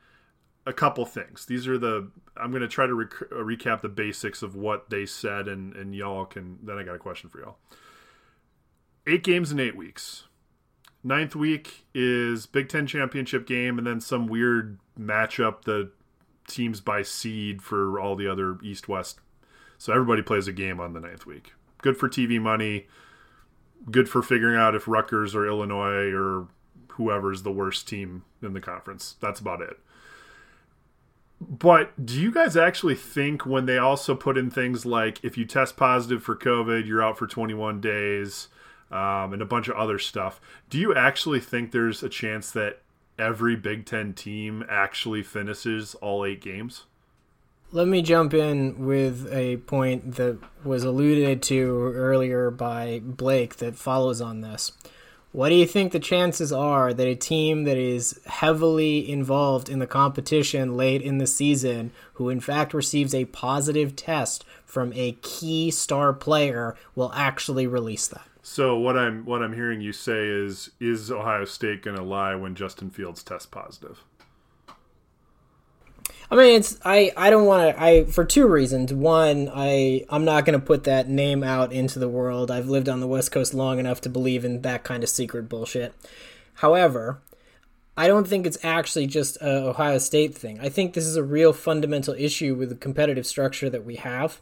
a 0.67 0.73
couple 0.73 1.05
things. 1.07 1.47
These 1.47 1.67
are 1.67 1.79
the 1.79 2.11
I'm 2.37 2.51
going 2.51 2.63
to 2.63 2.69
try 2.69 2.87
to 2.87 2.95
rec- 2.95 3.31
recap 3.31 3.81
the 3.81 3.89
basics 3.89 4.43
of 4.43 4.55
what 4.55 4.91
they 4.91 5.07
said, 5.07 5.49
and 5.49 5.75
and 5.75 5.95
y'all 5.95 6.27
can. 6.27 6.59
Then 6.63 6.79
I 6.79 6.83
got 6.83 6.95
a 6.95 6.99
question 6.99 7.31
for 7.31 7.41
y'all. 7.41 7.57
Eight 9.07 9.25
games 9.25 9.51
in 9.51 9.59
eight 9.59 9.77
weeks. 9.77 10.25
Ninth 11.03 11.35
week 11.35 11.87
is 11.95 12.47
Big 12.47 12.69
Ten 12.69 12.87
championship 12.87 13.47
game, 13.47 13.79
and 13.79 13.87
then 13.87 14.01
some 14.01 14.27
weird 14.27 14.79
matchup 14.99 15.63
that 15.63 15.91
teams 16.49 16.81
by 16.81 17.03
seed 17.03 17.63
for 17.63 18.01
all 18.01 18.17
the 18.17 18.31
other 18.31 18.59
East 18.63 18.89
West 18.89 19.21
So 19.77 19.93
everybody 19.93 20.23
plays 20.23 20.49
a 20.49 20.53
game 20.53 20.81
on 20.81 20.93
the 20.93 21.01
ninth 21.01 21.27
week. 21.27 21.53
Good 21.83 21.97
for 21.97 22.09
TV 22.09 22.41
money. 22.41 22.89
Good 23.91 24.09
for 24.09 24.23
figuring 24.23 24.57
out 24.57 24.75
if 24.75 24.89
Rutgers 24.89 25.35
or 25.35 25.47
Illinois 25.47 26.11
or 26.13 26.49
whoever's 26.93 27.45
the 27.45 27.53
worst 27.53 27.87
team 27.87 28.25
in 28.43 28.55
the 28.55 28.61
conference. 28.61 29.15
That's 29.21 29.39
about 29.39 29.63
it. 29.63 29.79
But 31.41 32.05
do 32.05 32.21
you 32.21 32.33
guys 32.33 32.57
actually 32.57 32.97
think 32.97 33.47
when 33.47 33.67
they 33.67 33.79
also 33.79 34.17
put 34.17 34.37
in 34.37 34.51
things 34.51 34.85
like 34.85 35.23
if 35.23 35.39
you 35.39 35.45
test 35.45 35.77
positive 35.77 36.25
for 36.25 36.35
COVID, 36.35 36.85
you're 36.85 37.03
out 37.03 37.17
for 37.17 37.29
21 37.29 37.81
days, 37.81 38.49
um, 38.91 39.33
and 39.33 39.43
a 39.43 39.47
bunch 39.47 39.69
of 39.69 39.77
other 39.77 39.99
stuff, 39.99 40.41
do 40.71 40.79
you 40.79 40.95
actually 40.95 41.41
think 41.41 41.71
there's 41.71 42.03
a 42.03 42.09
chance 42.09 42.51
that 42.53 42.81
every 43.19 43.57
Big 43.57 43.87
Ten 43.87 44.13
team 44.15 44.65
actually 44.69 45.23
finishes 45.23 45.95
all 45.97 46.25
eight 46.25 46.41
games? 46.41 46.85
Let 47.71 47.87
me 47.87 48.01
jump 48.01 48.33
in 48.33 48.87
with 48.87 49.31
a 49.31 49.59
point 49.59 50.15
that 50.15 50.39
was 50.65 50.85
alluded 50.85 51.43
to 51.43 51.93
earlier 51.95 52.51
by 52.51 53.03
Blake 53.05 53.57
that 53.57 53.77
follows 53.77 54.23
on 54.23 54.41
this. 54.41 54.73
What 55.33 55.51
do 55.51 55.57
you 55.57 55.67
think 55.67 55.93
the 55.93 56.01
chances 56.01 56.51
are 56.51 56.95
that 56.95 57.07
a 57.07 57.15
team 57.15 57.65
that 57.65 57.77
is 57.77 58.19
heavily 58.25 59.11
involved 59.11 59.69
in 59.69 59.79
the 59.79 59.87
competition 59.87 60.75
late 60.75 61.03
in 61.03 61.19
the 61.19 61.27
season, 61.27 61.93
who 62.15 62.31
in 62.31 62.41
fact 62.41 62.73
receives 62.73 63.15
a 63.15 63.27
positive 63.27 63.95
test 63.95 64.47
from 64.65 64.91
a 64.95 65.13
key 65.21 65.71
star 65.71 66.15
player, 66.15 66.75
will 66.95 67.13
actually 67.15 67.67
release 67.67 68.07
that? 68.07 68.28
So 68.51 68.79
what 68.79 68.97
I'm 68.97 69.27
what 69.27 69.43
I'm 69.43 69.53
hearing 69.53 69.83
you 69.83 69.93
say 69.93 70.27
is 70.27 70.71
is 70.81 71.13
Ohio 71.13 71.45
State 71.45 71.83
going 71.83 71.99
to 71.99 72.03
lie 72.03 72.35
when 72.35 72.55
Justin 72.55 72.89
Fields 72.89 73.23
tests 73.23 73.45
positive? 73.45 74.03
I 76.31 76.35
mean, 76.35 76.59
it's 76.59 76.81
I 76.83 77.13
I 77.15 77.29
don't 77.29 77.45
want 77.45 77.77
to 77.77 77.81
I 77.81 78.05
for 78.07 78.25
two 78.25 78.47
reasons. 78.49 78.91
One, 78.93 79.51
I 79.55 80.07
I'm 80.09 80.25
not 80.25 80.47
going 80.47 80.59
to 80.59 80.67
put 80.67 80.85
that 80.85 81.11
name 81.11 81.45
out 81.45 81.75
into 81.75 81.99
the 81.99 82.09
world. 82.09 82.51
I've 82.51 82.71
lived 82.71 82.89
on 82.89 83.01
the 83.01 83.07
West 83.07 83.31
Coast 83.33 83.53
long 83.53 83.79
enough 83.79 84.01
to 84.01 84.09
believe 84.09 84.47
in 84.47 84.63
that 84.63 84.83
kind 84.83 85.03
of 85.03 85.11
secret 85.11 85.51
bullshit. 85.51 85.95
However, 86.55 87.21
I 87.99 88.07
don't 88.07 88.27
think 88.27 88.47
it's 88.47 88.65
actually 88.65 89.09
just 89.09 89.37
a 89.43 89.69
Ohio 89.69 89.99
State 89.99 90.35
thing. 90.35 90.59
I 90.59 90.71
think 90.71 90.95
this 90.95 91.07
is 91.07 91.17
a 91.17 91.23
real 91.23 91.53
fundamental 91.53 92.15
issue 92.15 92.55
with 92.55 92.71
the 92.71 92.77
competitive 92.77 93.27
structure 93.27 93.69
that 93.69 93.85
we 93.85 93.97
have. 93.97 94.41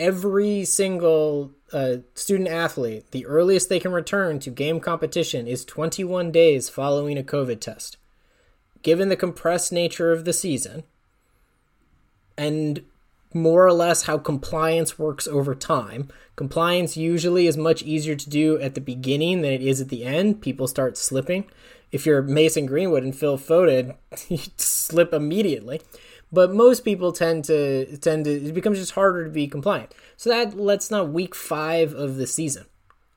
Every 0.00 0.64
single 0.64 1.52
uh, 1.74 1.96
student 2.14 2.48
athlete, 2.48 3.10
the 3.10 3.26
earliest 3.26 3.68
they 3.68 3.78
can 3.78 3.92
return 3.92 4.38
to 4.40 4.50
game 4.50 4.80
competition 4.80 5.46
is 5.46 5.62
21 5.62 6.32
days 6.32 6.70
following 6.70 7.18
a 7.18 7.22
COVID 7.22 7.60
test 7.60 7.98
given 8.82 9.10
the 9.10 9.16
compressed 9.16 9.72
nature 9.74 10.10
of 10.10 10.24
the 10.24 10.32
season 10.32 10.84
and 12.38 12.82
more 13.34 13.66
or 13.66 13.74
less 13.74 14.04
how 14.04 14.16
compliance 14.16 14.98
works 14.98 15.28
over 15.28 15.54
time. 15.54 16.08
Compliance 16.34 16.96
usually 16.96 17.46
is 17.46 17.58
much 17.58 17.82
easier 17.82 18.16
to 18.16 18.30
do 18.30 18.58
at 18.58 18.74
the 18.74 18.80
beginning 18.80 19.42
than 19.42 19.52
it 19.52 19.60
is 19.60 19.82
at 19.82 19.90
the 19.90 20.04
end. 20.04 20.40
People 20.40 20.66
start 20.66 20.96
slipping. 20.96 21.44
If 21.92 22.06
you're 22.06 22.22
Mason 22.22 22.64
Greenwood 22.64 23.04
and 23.04 23.14
Phil 23.14 23.36
Foden, 23.36 23.96
you 24.30 24.38
slip 24.56 25.12
immediately. 25.12 25.82
But 26.32 26.52
most 26.52 26.84
people 26.84 27.12
tend 27.12 27.44
to 27.46 27.96
tend 27.98 28.24
to 28.26 28.30
it 28.30 28.54
becomes 28.54 28.78
just 28.78 28.92
harder 28.92 29.24
to 29.24 29.30
be 29.30 29.48
compliant. 29.48 29.94
So 30.16 30.30
that 30.30 30.56
lets 30.56 30.90
not 30.90 31.10
week 31.10 31.34
five 31.34 31.92
of 31.92 32.16
the 32.16 32.26
season. 32.26 32.66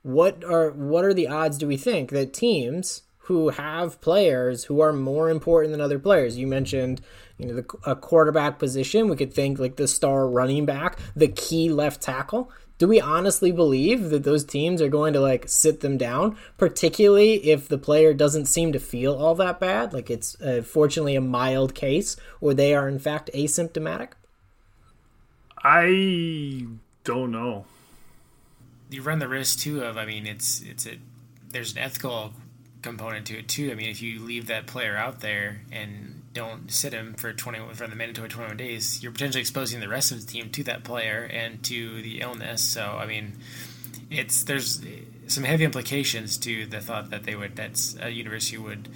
What 0.02 0.44
are 0.44 0.70
what 0.70 1.04
are 1.04 1.14
the 1.14 1.28
odds 1.28 1.58
do 1.58 1.66
we 1.66 1.76
think 1.76 2.10
that 2.10 2.32
teams 2.32 3.02
who 3.24 3.48
have 3.48 4.00
players 4.02 4.64
who 4.64 4.80
are 4.80 4.92
more 4.92 5.30
important 5.30 5.72
than 5.72 5.80
other 5.80 5.98
players. 5.98 6.36
You 6.36 6.46
mentioned, 6.46 7.00
you 7.38 7.46
know, 7.46 7.54
the, 7.54 7.90
a 7.90 7.96
quarterback 7.96 8.58
position. 8.58 9.08
We 9.08 9.16
could 9.16 9.32
think 9.32 9.58
like 9.58 9.76
the 9.76 9.88
star 9.88 10.28
running 10.28 10.66
back, 10.66 10.98
the 11.16 11.28
key 11.28 11.70
left 11.70 12.02
tackle. 12.02 12.50
Do 12.76 12.88
we 12.88 13.00
honestly 13.00 13.52
believe 13.52 14.10
that 14.10 14.24
those 14.24 14.44
teams 14.44 14.82
are 14.82 14.88
going 14.88 15.12
to 15.12 15.20
like 15.20 15.48
sit 15.48 15.80
them 15.80 15.96
down, 15.96 16.36
particularly 16.58 17.34
if 17.50 17.68
the 17.68 17.78
player 17.78 18.12
doesn't 18.12 18.46
seem 18.46 18.72
to 18.72 18.80
feel 18.80 19.14
all 19.14 19.36
that 19.36 19.60
bad? 19.60 19.92
Like 19.92 20.10
it's 20.10 20.40
uh, 20.40 20.62
fortunately 20.62 21.14
a 21.14 21.20
mild 21.20 21.74
case, 21.74 22.16
or 22.40 22.52
they 22.52 22.74
are 22.74 22.88
in 22.88 22.98
fact 22.98 23.30
asymptomatic. 23.32 24.10
I 25.62 26.66
don't 27.04 27.30
know. 27.30 27.64
You 28.90 29.02
run 29.02 29.18
the 29.18 29.28
risk 29.28 29.60
too 29.60 29.82
of, 29.82 29.96
I 29.96 30.04
mean, 30.04 30.26
it's 30.26 30.60
it's 30.60 30.86
a 30.86 30.98
there's 31.50 31.72
an 31.72 31.78
ethical 31.78 32.32
component 32.82 33.26
to 33.28 33.38
it 33.38 33.48
too. 33.48 33.70
I 33.70 33.74
mean, 33.76 33.88
if 33.88 34.02
you 34.02 34.20
leave 34.20 34.48
that 34.48 34.66
player 34.66 34.96
out 34.96 35.20
there 35.20 35.60
and 35.70 36.22
don't 36.34 36.70
sit 36.70 36.92
him 36.92 37.14
for 37.14 37.32
twenty 37.32 37.60
for 37.72 37.86
the 37.86 37.96
mandatory 37.96 38.28
twenty 38.28 38.48
one 38.48 38.56
days, 38.56 39.02
you're 39.02 39.12
potentially 39.12 39.40
exposing 39.40 39.80
the 39.80 39.88
rest 39.88 40.12
of 40.12 40.20
the 40.20 40.26
team 40.30 40.50
to 40.50 40.64
that 40.64 40.84
player 40.84 41.28
and 41.32 41.62
to 41.64 42.02
the 42.02 42.20
illness. 42.20 42.60
So 42.62 42.82
I 42.82 43.06
mean, 43.06 43.38
it's 44.10 44.44
there's 44.44 44.84
some 45.26 45.44
heavy 45.44 45.64
implications 45.64 46.36
to 46.38 46.66
the 46.66 46.80
thought 46.80 47.10
that 47.10 47.22
they 47.22 47.34
would 47.34 47.56
that's 47.56 47.96
a 48.00 48.10
university 48.10 48.58
would 48.58 48.88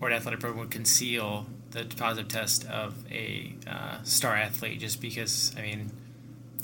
or 0.00 0.08
an 0.08 0.14
athletic 0.14 0.40
program 0.40 0.60
would 0.60 0.70
conceal 0.70 1.46
the 1.72 1.84
positive 1.96 2.28
test 2.28 2.66
of 2.68 2.94
a 3.10 3.54
uh, 3.66 4.02
star 4.04 4.34
athlete 4.34 4.80
just 4.80 5.00
because 5.00 5.54
I 5.58 5.62
mean 5.62 5.90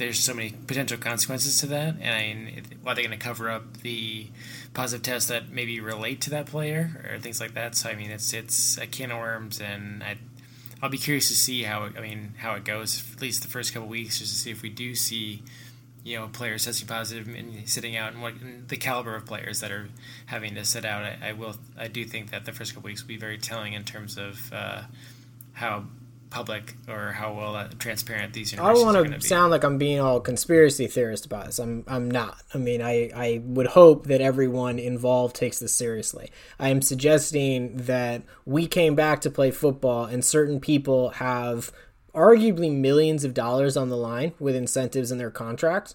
there's 0.00 0.18
so 0.18 0.32
many 0.32 0.54
potential 0.66 0.96
consequences 0.96 1.58
to 1.58 1.66
that, 1.66 1.96
and 2.00 2.14
I 2.14 2.22
mean, 2.22 2.62
are 2.86 2.94
they 2.94 3.02
going 3.02 3.16
to 3.16 3.22
cover 3.22 3.50
up 3.50 3.82
the 3.82 4.28
positive 4.72 5.02
tests 5.02 5.28
that 5.28 5.50
maybe 5.50 5.78
relate 5.78 6.22
to 6.22 6.30
that 6.30 6.46
player 6.46 7.06
or 7.06 7.18
things 7.18 7.38
like 7.38 7.52
that? 7.52 7.76
So 7.76 7.90
I 7.90 7.94
mean, 7.94 8.10
it's 8.10 8.32
it's 8.32 8.78
a 8.78 8.86
can 8.86 9.10
of 9.10 9.18
worms, 9.18 9.60
and 9.60 10.02
I 10.02 10.16
I'll 10.82 10.88
be 10.88 10.96
curious 10.96 11.28
to 11.28 11.34
see 11.34 11.64
how 11.64 11.84
it, 11.84 11.92
I 11.98 12.00
mean 12.00 12.32
how 12.38 12.54
it 12.54 12.64
goes 12.64 13.04
at 13.14 13.20
least 13.20 13.42
the 13.42 13.48
first 13.48 13.74
couple 13.74 13.88
weeks, 13.88 14.18
just 14.18 14.32
to 14.32 14.38
see 14.38 14.50
if 14.50 14.62
we 14.62 14.70
do 14.70 14.94
see 14.94 15.42
you 16.02 16.18
know 16.18 16.28
players 16.28 16.64
testing 16.64 16.88
positive 16.88 17.28
and 17.28 17.68
sitting 17.68 17.94
out, 17.94 18.14
and 18.14 18.22
what 18.22 18.32
and 18.40 18.66
the 18.68 18.78
caliber 18.78 19.14
of 19.14 19.26
players 19.26 19.60
that 19.60 19.70
are 19.70 19.90
having 20.24 20.54
to 20.54 20.64
sit 20.64 20.86
out. 20.86 21.04
I, 21.04 21.18
I, 21.28 21.32
will 21.32 21.56
I 21.78 21.88
do 21.88 22.06
think 22.06 22.30
that 22.30 22.46
the 22.46 22.52
first 22.52 22.72
couple 22.72 22.88
weeks 22.88 23.02
will 23.02 23.08
be 23.08 23.18
very 23.18 23.36
telling 23.36 23.74
in 23.74 23.84
terms 23.84 24.16
of 24.16 24.50
uh, 24.50 24.84
how 25.52 25.84
public 26.30 26.76
or 26.88 27.12
how 27.12 27.34
well 27.34 27.56
uh, 27.56 27.68
transparent 27.78 28.32
these 28.32 28.52
universities 28.52 28.82
I 28.84 28.92
don't 28.92 29.04
want 29.04 29.20
to 29.20 29.26
sound 29.26 29.50
like 29.50 29.64
I'm 29.64 29.78
being 29.78 30.00
all 30.00 30.20
conspiracy 30.20 30.86
theorist 30.86 31.26
about 31.26 31.46
this. 31.46 31.58
I'm 31.58 31.84
I'm 31.86 32.10
not. 32.10 32.38
I 32.54 32.58
mean, 32.58 32.80
I 32.80 33.10
I 33.14 33.42
would 33.44 33.66
hope 33.68 34.06
that 34.06 34.20
everyone 34.20 34.78
involved 34.78 35.36
takes 35.36 35.58
this 35.58 35.74
seriously. 35.74 36.30
I 36.58 36.68
am 36.68 36.82
suggesting 36.82 37.76
that 37.76 38.22
we 38.46 38.66
came 38.66 38.94
back 38.94 39.20
to 39.22 39.30
play 39.30 39.50
football 39.50 40.04
and 40.04 40.24
certain 40.24 40.60
people 40.60 41.10
have 41.10 41.72
arguably 42.14 42.74
millions 42.74 43.24
of 43.24 43.34
dollars 43.34 43.76
on 43.76 43.88
the 43.88 43.96
line 43.96 44.32
with 44.38 44.54
incentives 44.54 45.10
in 45.10 45.18
their 45.18 45.30
contracts. 45.30 45.94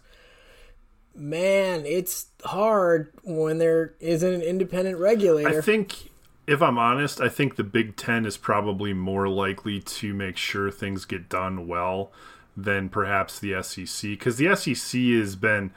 Man, 1.13 1.85
it's 1.85 2.27
hard 2.43 3.13
when 3.23 3.57
there 3.57 3.95
isn't 4.01 4.33
an 4.33 4.41
independent 4.41 4.97
regulator. 4.99 5.59
I 5.59 5.61
think 5.61 6.09
if 6.47 6.61
I'm 6.61 6.77
honest, 6.77 7.19
I 7.19 7.29
think 7.29 7.55
the 7.55 7.63
Big 7.63 7.95
Ten 7.95 8.25
is 8.25 8.37
probably 8.37 8.93
more 8.93 9.27
likely 9.27 9.79
to 9.79 10.13
make 10.13 10.37
sure 10.37 10.69
things 10.69 11.05
get 11.05 11.29
done 11.29 11.67
well 11.67 12.11
than 12.55 12.89
perhaps 12.89 13.39
the 13.39 13.61
SEC 13.61 14.11
because 14.11 14.37
the 14.37 14.55
SEC 14.55 15.01
has 15.01 15.35
been 15.35 15.71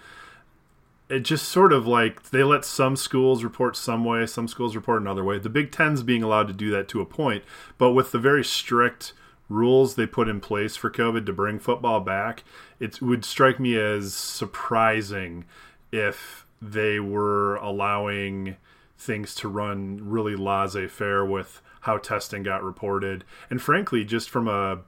it 1.08 1.20
just 1.20 1.48
sort 1.48 1.72
of 1.72 1.86
like 1.86 2.30
they 2.30 2.44
let 2.44 2.64
some 2.64 2.94
schools 2.94 3.42
report 3.42 3.76
some 3.76 4.04
way, 4.04 4.26
some 4.26 4.46
schools 4.46 4.76
report 4.76 5.00
another 5.00 5.24
way. 5.24 5.38
The 5.38 5.48
Big 5.48 5.72
Ten's 5.72 6.02
being 6.02 6.22
allowed 6.22 6.48
to 6.48 6.52
do 6.52 6.70
that 6.70 6.88
to 6.88 7.00
a 7.00 7.06
point, 7.06 7.44
but 7.78 7.92
with 7.92 8.12
the 8.12 8.18
very 8.18 8.44
strict 8.44 9.14
rules 9.48 9.94
they 9.94 10.06
put 10.06 10.28
in 10.28 10.40
place 10.40 10.76
for 10.76 10.90
COVID 10.90 11.24
to 11.26 11.32
bring 11.32 11.58
football 11.58 12.00
back, 12.00 12.44
it 12.78 13.00
would 13.00 13.24
strike 13.24 13.58
me 13.58 13.78
as 13.78 14.12
surprising 14.12 15.46
if 15.90 16.44
they 16.60 17.00
were 17.00 17.56
allowing 17.56 18.56
things 18.98 19.34
to 19.36 19.48
run 19.48 20.00
really 20.02 20.36
laissez 20.36 20.88
faire 20.88 21.24
with 21.24 21.62
how 21.82 21.96
testing 21.98 22.42
got 22.42 22.62
reported. 22.62 23.24
And 23.48 23.62
frankly, 23.62 24.04
just 24.04 24.28
from 24.28 24.48
a 24.48 24.80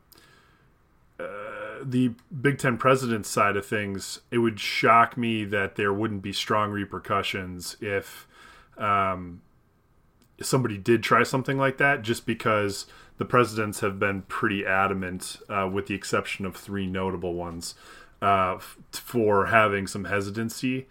uh, 1.18 1.24
the 1.82 2.12
Big 2.40 2.58
Ten 2.58 2.76
president's 2.76 3.28
side 3.28 3.56
of 3.56 3.64
things, 3.64 4.20
it 4.30 4.38
would 4.38 4.58
shock 4.58 5.16
me 5.16 5.44
that 5.44 5.76
there 5.76 5.92
wouldn't 5.92 6.22
be 6.22 6.32
strong 6.32 6.70
repercussions 6.70 7.76
if 7.80 8.26
um, 8.76 9.42
somebody 10.40 10.78
did 10.78 11.02
try 11.02 11.22
something 11.22 11.58
like 11.58 11.78
that, 11.78 12.02
just 12.02 12.26
because 12.26 12.86
the 13.18 13.24
presidents 13.24 13.80
have 13.80 13.98
been 13.98 14.22
pretty 14.22 14.64
adamant, 14.64 15.38
uh, 15.48 15.68
with 15.70 15.86
the 15.86 15.94
exception 15.94 16.46
of 16.46 16.56
three 16.56 16.86
notable 16.86 17.34
ones, 17.34 17.74
uh, 18.22 18.54
f- 18.56 18.78
for 18.92 19.46
having 19.46 19.86
some 19.86 20.04
hesitancy. 20.04 20.86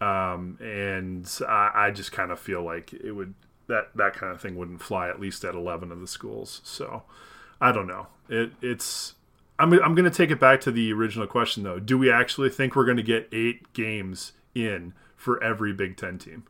Um, 0.00 0.58
and 0.60 1.30
I, 1.46 1.70
I 1.74 1.90
just 1.90 2.12
kind 2.12 2.30
of 2.30 2.40
feel 2.40 2.62
like 2.62 2.92
it 2.92 3.12
would 3.12 3.34
that 3.66 3.90
that 3.94 4.14
kind 4.14 4.32
of 4.32 4.40
thing 4.40 4.56
wouldn't 4.56 4.82
fly 4.82 5.08
at 5.08 5.20
least 5.20 5.44
at 5.44 5.54
11 5.54 5.92
of 5.92 6.00
the 6.00 6.06
schools. 6.06 6.60
So 6.64 7.02
I 7.60 7.72
don't 7.72 7.86
know. 7.86 8.08
It 8.28 8.52
it's 8.62 9.14
I'm 9.58 9.72
I'm 9.72 9.94
going 9.94 10.10
to 10.10 10.16
take 10.16 10.30
it 10.30 10.40
back 10.40 10.60
to 10.62 10.70
the 10.70 10.92
original 10.92 11.26
question 11.26 11.62
though. 11.62 11.78
Do 11.78 11.98
we 11.98 12.10
actually 12.10 12.50
think 12.50 12.74
we're 12.74 12.84
going 12.84 12.96
to 12.96 13.02
get 13.02 13.28
8 13.32 13.72
games 13.72 14.32
in 14.54 14.94
for 15.16 15.42
every 15.42 15.72
Big 15.72 15.96
10 15.96 16.18
team? 16.18 16.44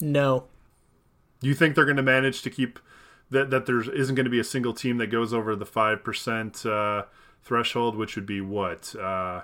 No. 0.00 0.44
Do 1.40 1.48
you 1.48 1.54
think 1.54 1.74
they're 1.74 1.84
going 1.84 1.96
to 1.96 2.02
manage 2.02 2.42
to 2.42 2.50
keep 2.50 2.78
that 3.30 3.50
that 3.50 3.66
there 3.66 3.80
isn't 3.80 4.14
going 4.14 4.24
to 4.24 4.30
be 4.30 4.40
a 4.40 4.44
single 4.44 4.74
team 4.74 4.98
that 4.98 5.06
goes 5.06 5.32
over 5.32 5.56
the 5.56 5.64
5% 5.64 6.66
uh, 6.66 7.06
threshold, 7.42 7.96
which 7.96 8.16
would 8.16 8.26
be 8.26 8.40
what? 8.40 8.94
Uh, 8.94 9.42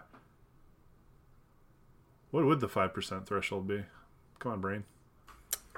What 2.30 2.44
would 2.44 2.60
the 2.60 2.68
five 2.68 2.92
percent 2.92 3.26
threshold 3.26 3.66
be? 3.66 3.84
Come 4.38 4.52
on, 4.52 4.60
brain. 4.60 4.84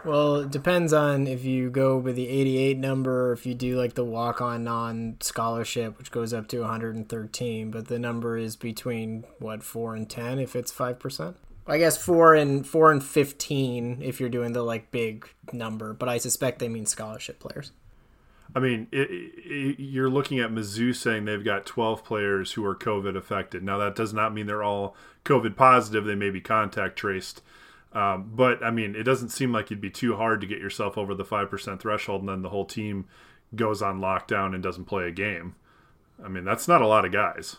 Well, 0.04 0.36
it 0.36 0.50
depends 0.50 0.92
on 0.94 1.26
if 1.26 1.44
you 1.44 1.68
go 1.68 1.98
with 1.98 2.16
the 2.16 2.26
88 2.26 2.78
number 2.78 3.28
or 3.28 3.32
if 3.32 3.44
you 3.44 3.54
do 3.54 3.76
like 3.76 3.94
the 3.94 4.04
walk 4.04 4.40
on 4.40 4.64
non 4.64 5.16
scholarship, 5.20 5.98
which 5.98 6.10
goes 6.10 6.32
up 6.32 6.48
to 6.48 6.60
113. 6.60 7.70
But 7.70 7.88
the 7.88 7.98
number 7.98 8.38
is 8.38 8.56
between 8.56 9.24
what 9.38 9.62
four 9.62 9.94
and 9.94 10.08
10 10.08 10.38
if 10.38 10.56
it's 10.56 10.72
five 10.72 10.98
percent. 10.98 11.36
I 11.66 11.78
guess 11.78 12.02
four 12.02 12.34
and 12.34 12.66
four 12.66 12.90
and 12.90 13.04
15 13.04 14.00
if 14.02 14.18
you're 14.18 14.30
doing 14.30 14.54
the 14.54 14.62
like 14.62 14.90
big 14.90 15.28
number. 15.52 15.92
But 15.92 16.08
I 16.08 16.18
suspect 16.18 16.58
they 16.58 16.68
mean 16.68 16.86
scholarship 16.86 17.38
players. 17.38 17.72
I 18.54 18.60
mean, 18.60 18.88
it, 18.90 19.08
it, 19.10 19.80
you're 19.80 20.10
looking 20.10 20.40
at 20.40 20.50
Mizzou 20.50 20.94
saying 20.94 21.24
they've 21.24 21.44
got 21.44 21.66
12 21.66 22.04
players 22.04 22.52
who 22.52 22.64
are 22.64 22.74
COVID 22.74 23.16
affected. 23.16 23.62
Now, 23.62 23.78
that 23.78 23.94
does 23.94 24.12
not 24.12 24.34
mean 24.34 24.46
they're 24.46 24.62
all 24.62 24.96
COVID 25.24 25.56
positive. 25.56 26.04
They 26.04 26.14
may 26.14 26.30
be 26.30 26.40
contact 26.40 26.96
traced. 26.96 27.42
Um, 27.92 28.30
but, 28.34 28.62
I 28.62 28.70
mean, 28.70 28.94
it 28.94 29.02
doesn't 29.04 29.30
seem 29.30 29.52
like 29.52 29.66
it'd 29.66 29.80
be 29.80 29.90
too 29.90 30.16
hard 30.16 30.40
to 30.40 30.46
get 30.46 30.58
yourself 30.58 30.96
over 30.98 31.14
the 31.14 31.24
5% 31.24 31.80
threshold 31.80 32.22
and 32.22 32.28
then 32.28 32.42
the 32.42 32.48
whole 32.48 32.64
team 32.64 33.06
goes 33.54 33.82
on 33.82 34.00
lockdown 34.00 34.54
and 34.54 34.62
doesn't 34.62 34.84
play 34.84 35.06
a 35.06 35.10
game. 35.10 35.54
I 36.24 36.28
mean, 36.28 36.44
that's 36.44 36.68
not 36.68 36.82
a 36.82 36.86
lot 36.86 37.04
of 37.04 37.12
guys. 37.12 37.56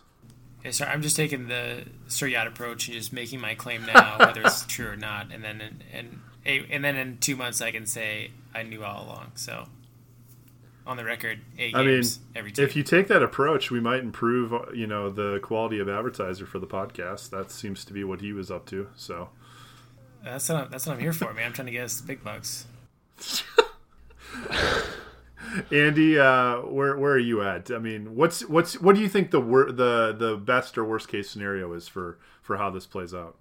Yeah, 0.64 0.72
sorry, 0.72 0.92
I'm 0.92 1.02
just 1.02 1.16
taking 1.16 1.48
the 1.48 1.86
Sir 2.08 2.28
Yacht 2.28 2.48
approach 2.48 2.88
and 2.88 2.96
just 2.96 3.12
making 3.12 3.42
my 3.42 3.56
claim 3.56 3.86
now, 3.86 4.18
whether 4.20 4.42
it's 4.42 4.66
true 4.66 4.88
or 4.88 4.96
not, 4.96 5.32
and 5.32 5.44
then 5.44 5.84
and 5.92 6.20
and 6.46 6.84
then 6.84 6.96
in 6.96 7.18
two 7.18 7.36
months 7.36 7.62
I 7.62 7.72
can 7.72 7.86
say 7.86 8.32
I 8.54 8.64
knew 8.64 8.84
all 8.84 9.06
along. 9.06 9.32
So 9.36 9.66
on 10.92 10.98
the 10.98 11.04
record, 11.04 11.40
eight 11.58 11.76
I 11.76 11.84
mean, 11.84 12.04
every 12.36 12.52
If 12.58 12.76
you 12.76 12.84
take 12.84 13.08
that 13.08 13.24
approach, 13.24 13.72
we 13.72 13.80
might 13.80 14.02
improve, 14.02 14.54
you 14.76 14.86
know, 14.86 15.10
the 15.10 15.40
quality 15.40 15.80
of 15.80 15.90
advertiser 15.90 16.46
for 16.46 16.60
the 16.60 16.68
podcast. 16.68 17.30
That 17.32 17.50
seems 17.50 17.84
to 17.86 17.94
be 17.94 18.04
what 18.04 18.22
he 18.22 18.34
was 18.34 18.52
up 18.52 18.66
to. 18.68 18.90
So 18.96 19.30
that's 20.24 20.48
what 20.50 20.66
I'm, 20.66 20.70
that's 20.72 20.86
what 20.86 20.94
I'm 20.94 21.00
here 21.00 21.14
for, 21.14 21.34
man. 21.34 21.48
I'm 21.48 21.54
trying 21.54 21.68
to 21.68 21.72
get 21.72 21.86
us 21.86 22.02
big 22.02 22.24
bucks. 22.24 22.66
Andy, 25.72 26.20
uh, 26.20 26.58
where 26.62 26.98
where 26.98 27.14
are 27.14 27.20
you 27.20 27.42
at? 27.42 27.72
I 27.72 27.80
mean, 27.80 28.16
what's 28.16 28.48
what's 28.48 28.80
what 28.80 28.96
do 28.96 29.02
you 29.02 29.10
think 29.10 29.32
the 29.32 29.42
wor- 29.42 29.72
the 29.72 30.16
the 30.18 30.38
best 30.38 30.78
or 30.78 30.86
worst 30.86 31.08
case 31.08 31.30
scenario 31.30 31.74
is 31.74 31.88
for 31.88 32.20
for 32.42 32.58
how 32.58 32.70
this 32.70 32.86
plays 32.86 33.14
out? 33.14 33.38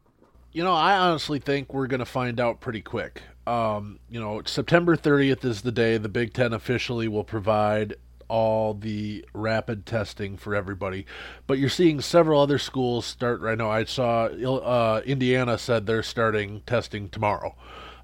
You 0.52 0.64
know, 0.64 0.74
I 0.74 0.96
honestly 0.96 1.38
think 1.38 1.72
we're 1.72 1.86
going 1.86 2.00
to 2.00 2.06
find 2.06 2.40
out 2.40 2.60
pretty 2.60 2.80
quick. 2.80 3.22
Um, 3.46 4.00
you 4.08 4.20
know, 4.20 4.42
September 4.44 4.96
30th 4.96 5.44
is 5.44 5.62
the 5.62 5.70
day 5.70 5.96
the 5.96 6.08
Big 6.08 6.32
Ten 6.34 6.52
officially 6.52 7.06
will 7.06 7.24
provide 7.24 7.94
all 8.26 8.74
the 8.74 9.24
rapid 9.32 9.86
testing 9.86 10.36
for 10.36 10.54
everybody. 10.54 11.06
But 11.46 11.58
you're 11.58 11.68
seeing 11.68 12.00
several 12.00 12.40
other 12.40 12.58
schools 12.58 13.06
start 13.06 13.40
right 13.40 13.58
now. 13.58 13.70
I 13.70 13.84
saw 13.84 14.24
uh, 14.24 15.02
Indiana 15.04 15.56
said 15.56 15.86
they're 15.86 16.02
starting 16.02 16.62
testing 16.66 17.08
tomorrow. 17.08 17.54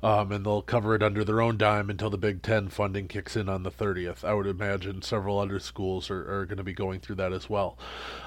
Um, 0.03 0.31
and 0.31 0.45
they'll 0.45 0.63
cover 0.63 0.95
it 0.95 1.03
under 1.03 1.25
their 1.25 1.41
own 1.41 1.57
dime 1.57 1.89
until 1.89 2.11
the 2.11 2.19
Big 2.19 2.43
Ten 2.43 2.69
funding 2.69 3.09
kicks 3.09 3.35
in 3.35 3.49
on 3.49 3.63
the 3.63 3.71
30th. 3.71 4.25
I 4.25 4.35
would 4.35 4.47
imagine 4.47 5.01
several 5.01 5.39
other 5.39 5.59
schools 5.59 6.11
are, 6.11 6.41
are 6.41 6.45
going 6.45 6.59
to 6.59 6.63
be 6.63 6.75
going 6.75 7.01
through 7.01 7.17
that 7.17 7.33
as 7.33 7.49
well. 7.49 7.79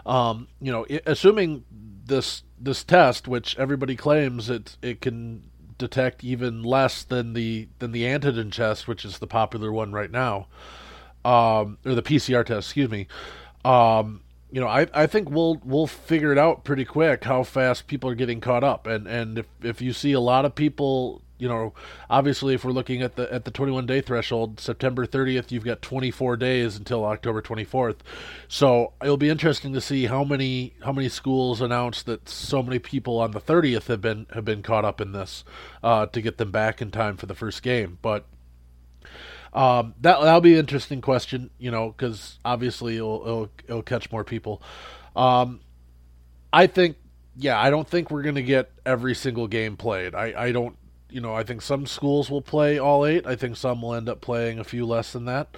Um, 0.03 0.47
you 0.59 0.71
know, 0.71 0.85
assuming 1.05 1.63
this 2.09 2.43
this 2.59 2.83
test, 2.83 3.27
which 3.27 3.57
everybody 3.57 3.95
claims 3.95 4.49
it 4.49 4.77
it 4.81 4.99
can 5.01 5.43
detect 5.77 6.23
even 6.23 6.61
less 6.61 7.03
than 7.03 7.33
the 7.33 7.69
than 7.79 7.91
the 7.91 8.03
antigen 8.03 8.51
test, 8.51 8.87
which 8.87 9.05
is 9.05 9.17
the 9.19 9.27
popular 9.27 9.71
one 9.71 9.91
right 9.91 10.11
now, 10.11 10.47
um, 11.25 11.77
or 11.85 11.95
the 11.95 12.03
PCR 12.03 12.45
test, 12.45 12.67
excuse 12.67 12.89
me. 12.89 13.07
Um, 13.65 14.21
you 14.51 14.59
know, 14.59 14.67
I, 14.67 14.87
I 14.93 15.07
think 15.07 15.29
we'll 15.29 15.59
we'll 15.63 15.87
figure 15.87 16.31
it 16.31 16.37
out 16.37 16.63
pretty 16.63 16.85
quick 16.85 17.23
how 17.23 17.43
fast 17.43 17.87
people 17.87 18.09
are 18.09 18.15
getting 18.15 18.41
caught 18.41 18.63
up, 18.63 18.85
and 18.85 19.07
and 19.07 19.39
if 19.39 19.47
if 19.63 19.81
you 19.81 19.93
see 19.93 20.11
a 20.11 20.19
lot 20.19 20.45
of 20.45 20.53
people 20.53 21.21
you 21.39 21.47
know, 21.47 21.73
obviously, 22.09 22.53
if 22.53 22.65
we're 22.65 22.71
looking 22.71 23.01
at 23.01 23.15
the 23.15 23.31
at 23.33 23.45
the 23.45 23.51
21 23.51 23.85
day 23.85 24.01
threshold, 24.01 24.59
September 24.59 25.07
30th, 25.07 25.51
you've 25.51 25.63
got 25.63 25.81
24 25.81 26.37
days 26.37 26.75
until 26.75 27.05
October 27.05 27.41
24th. 27.41 27.97
So 28.47 28.93
it'll 29.01 29.17
be 29.17 29.29
interesting 29.29 29.71
to 29.73 29.81
see 29.81 30.05
how 30.05 30.23
many 30.23 30.75
how 30.83 30.91
many 30.91 31.07
schools 31.07 31.61
announce 31.61 32.03
that 32.03 32.27
so 32.27 32.61
many 32.61 32.77
people 32.77 33.19
on 33.19 33.31
the 33.31 33.41
30th 33.41 33.87
have 33.87 34.01
been 34.01 34.27
have 34.33 34.43
been 34.45 34.61
caught 34.61 34.83
up 34.83 34.99
in 34.99 35.13
this 35.13 35.45
uh, 35.81 36.05
to 36.07 36.21
get 36.21 36.37
them 36.37 36.51
back 36.51 36.81
in 36.81 36.91
time 36.91 37.15
for 37.15 37.25
the 37.25 37.35
first 37.35 37.63
game. 37.63 37.97
But 38.01 38.25
um, 39.53 39.95
that 40.01 40.19
that'll 40.19 40.41
be 40.41 40.53
an 40.53 40.59
interesting 40.59 40.99
question, 40.99 41.49
you 41.57 41.71
know, 41.71 41.89
because 41.89 42.37
obviously 42.43 42.97
it'll, 42.97 43.21
it'll, 43.25 43.49
it'll 43.67 43.81
catch 43.81 44.11
more 44.11 44.25
people. 44.25 44.61
Um, 45.15 45.61
I 46.51 46.67
think 46.67 46.97
yeah, 47.39 47.59
I 47.59 47.69
don't 47.69 47.87
think 47.87 48.11
we're 48.11 48.23
to 48.23 48.43
get 48.43 48.69
every 48.85 49.15
single 49.15 49.47
game 49.47 49.77
played. 49.77 50.13
I, 50.13 50.33
I 50.37 50.51
don't 50.51 50.75
you 51.09 51.21
know, 51.21 51.33
I 51.33 51.43
think 51.43 51.61
some 51.61 51.85
schools 51.85 52.29
will 52.29 52.41
play 52.41 52.77
all 52.77 53.05
eight. 53.05 53.25
I 53.25 53.35
think 53.35 53.57
some 53.57 53.81
will 53.81 53.93
end 53.93 54.09
up 54.09 54.21
playing 54.21 54.59
a 54.59 54.63
few 54.63 54.85
less 54.85 55.11
than 55.13 55.25
that. 55.25 55.55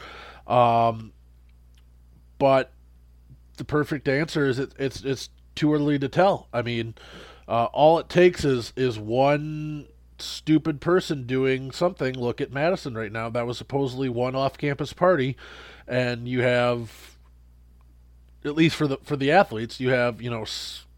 Um, 0.47 1.13
but 2.37 2.71
the 3.57 3.63
perfect 3.63 4.07
answer 4.07 4.47
is 4.47 4.59
it, 4.59 4.73
it's 4.79 5.03
it's 5.03 5.29
too 5.55 5.73
early 5.73 5.99
to 5.99 6.07
tell. 6.07 6.47
I 6.53 6.61
mean, 6.61 6.95
uh, 7.47 7.65
all 7.65 7.99
it 7.99 8.09
takes 8.09 8.43
is 8.45 8.73
is 8.75 8.97
one 8.97 9.87
stupid 10.17 10.81
person 10.81 11.25
doing 11.25 11.71
something. 11.71 12.15
Look 12.17 12.41
at 12.41 12.51
Madison 12.51 12.95
right 12.95 13.11
now. 13.11 13.29
That 13.29 13.45
was 13.47 13.57
supposedly 13.57 14.09
one 14.09 14.35
off-campus 14.35 14.93
party, 14.93 15.35
and 15.87 16.27
you 16.27 16.41
have, 16.41 17.17
at 18.45 18.55
least 18.55 18.75
for 18.75 18.87
the 18.87 18.97
for 19.03 19.15
the 19.15 19.31
athletes, 19.31 19.79
you 19.79 19.89
have 19.89 20.21
you 20.21 20.29
know 20.29 20.45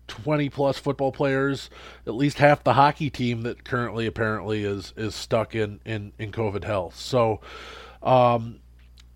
20 0.07 0.49
plus 0.49 0.77
football 0.77 1.11
players, 1.11 1.69
at 2.05 2.13
least 2.13 2.37
half 2.37 2.63
the 2.63 2.73
hockey 2.73 3.09
team 3.09 3.41
that 3.43 3.63
currently 3.63 4.05
apparently 4.05 4.63
is 4.63 4.93
is 4.97 5.15
stuck 5.15 5.55
in 5.55 5.79
in 5.85 6.13
in 6.17 6.31
COVID 6.31 6.63
health. 6.63 6.95
So, 6.95 7.41
um, 8.01 8.59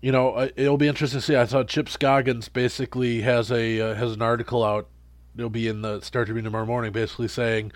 you 0.00 0.12
know, 0.12 0.30
uh, 0.30 0.48
it'll 0.56 0.78
be 0.78 0.88
interesting 0.88 1.20
to 1.20 1.26
see. 1.26 1.36
I 1.36 1.46
saw 1.46 1.64
Chip 1.64 1.88
Scoggins 1.88 2.48
basically 2.48 3.22
has 3.22 3.50
a 3.50 3.80
uh, 3.80 3.94
has 3.94 4.12
an 4.12 4.22
article 4.22 4.64
out. 4.64 4.88
It'll 5.36 5.50
be 5.50 5.68
in 5.68 5.82
the 5.82 6.00
Star 6.00 6.24
Tribune 6.24 6.44
tomorrow 6.44 6.66
morning, 6.66 6.92
basically 6.92 7.28
saying 7.28 7.72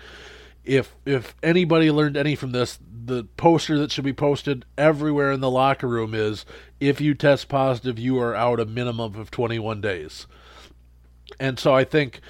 if 0.63 0.95
if 1.05 1.35
anybody 1.43 1.91
learned 1.91 2.17
any 2.17 2.35
from 2.35 2.51
this, 2.51 2.79
the 3.05 3.25
poster 3.37 3.77
that 3.79 3.91
should 3.91 4.05
be 4.05 4.13
posted 4.13 4.65
everywhere 4.77 5.31
in 5.31 5.41
the 5.41 5.49
locker 5.49 5.87
room 5.87 6.13
is 6.13 6.45
if 6.79 7.01
you 7.01 7.13
test 7.13 7.49
positive, 7.49 7.99
you 7.99 8.19
are 8.19 8.35
out 8.35 8.59
a 8.59 8.65
minimum 8.65 9.15
of 9.15 9.29
21 9.31 9.81
days. 9.81 10.27
And 11.39 11.59
so 11.59 11.73
I 11.73 11.83
think 11.83 12.21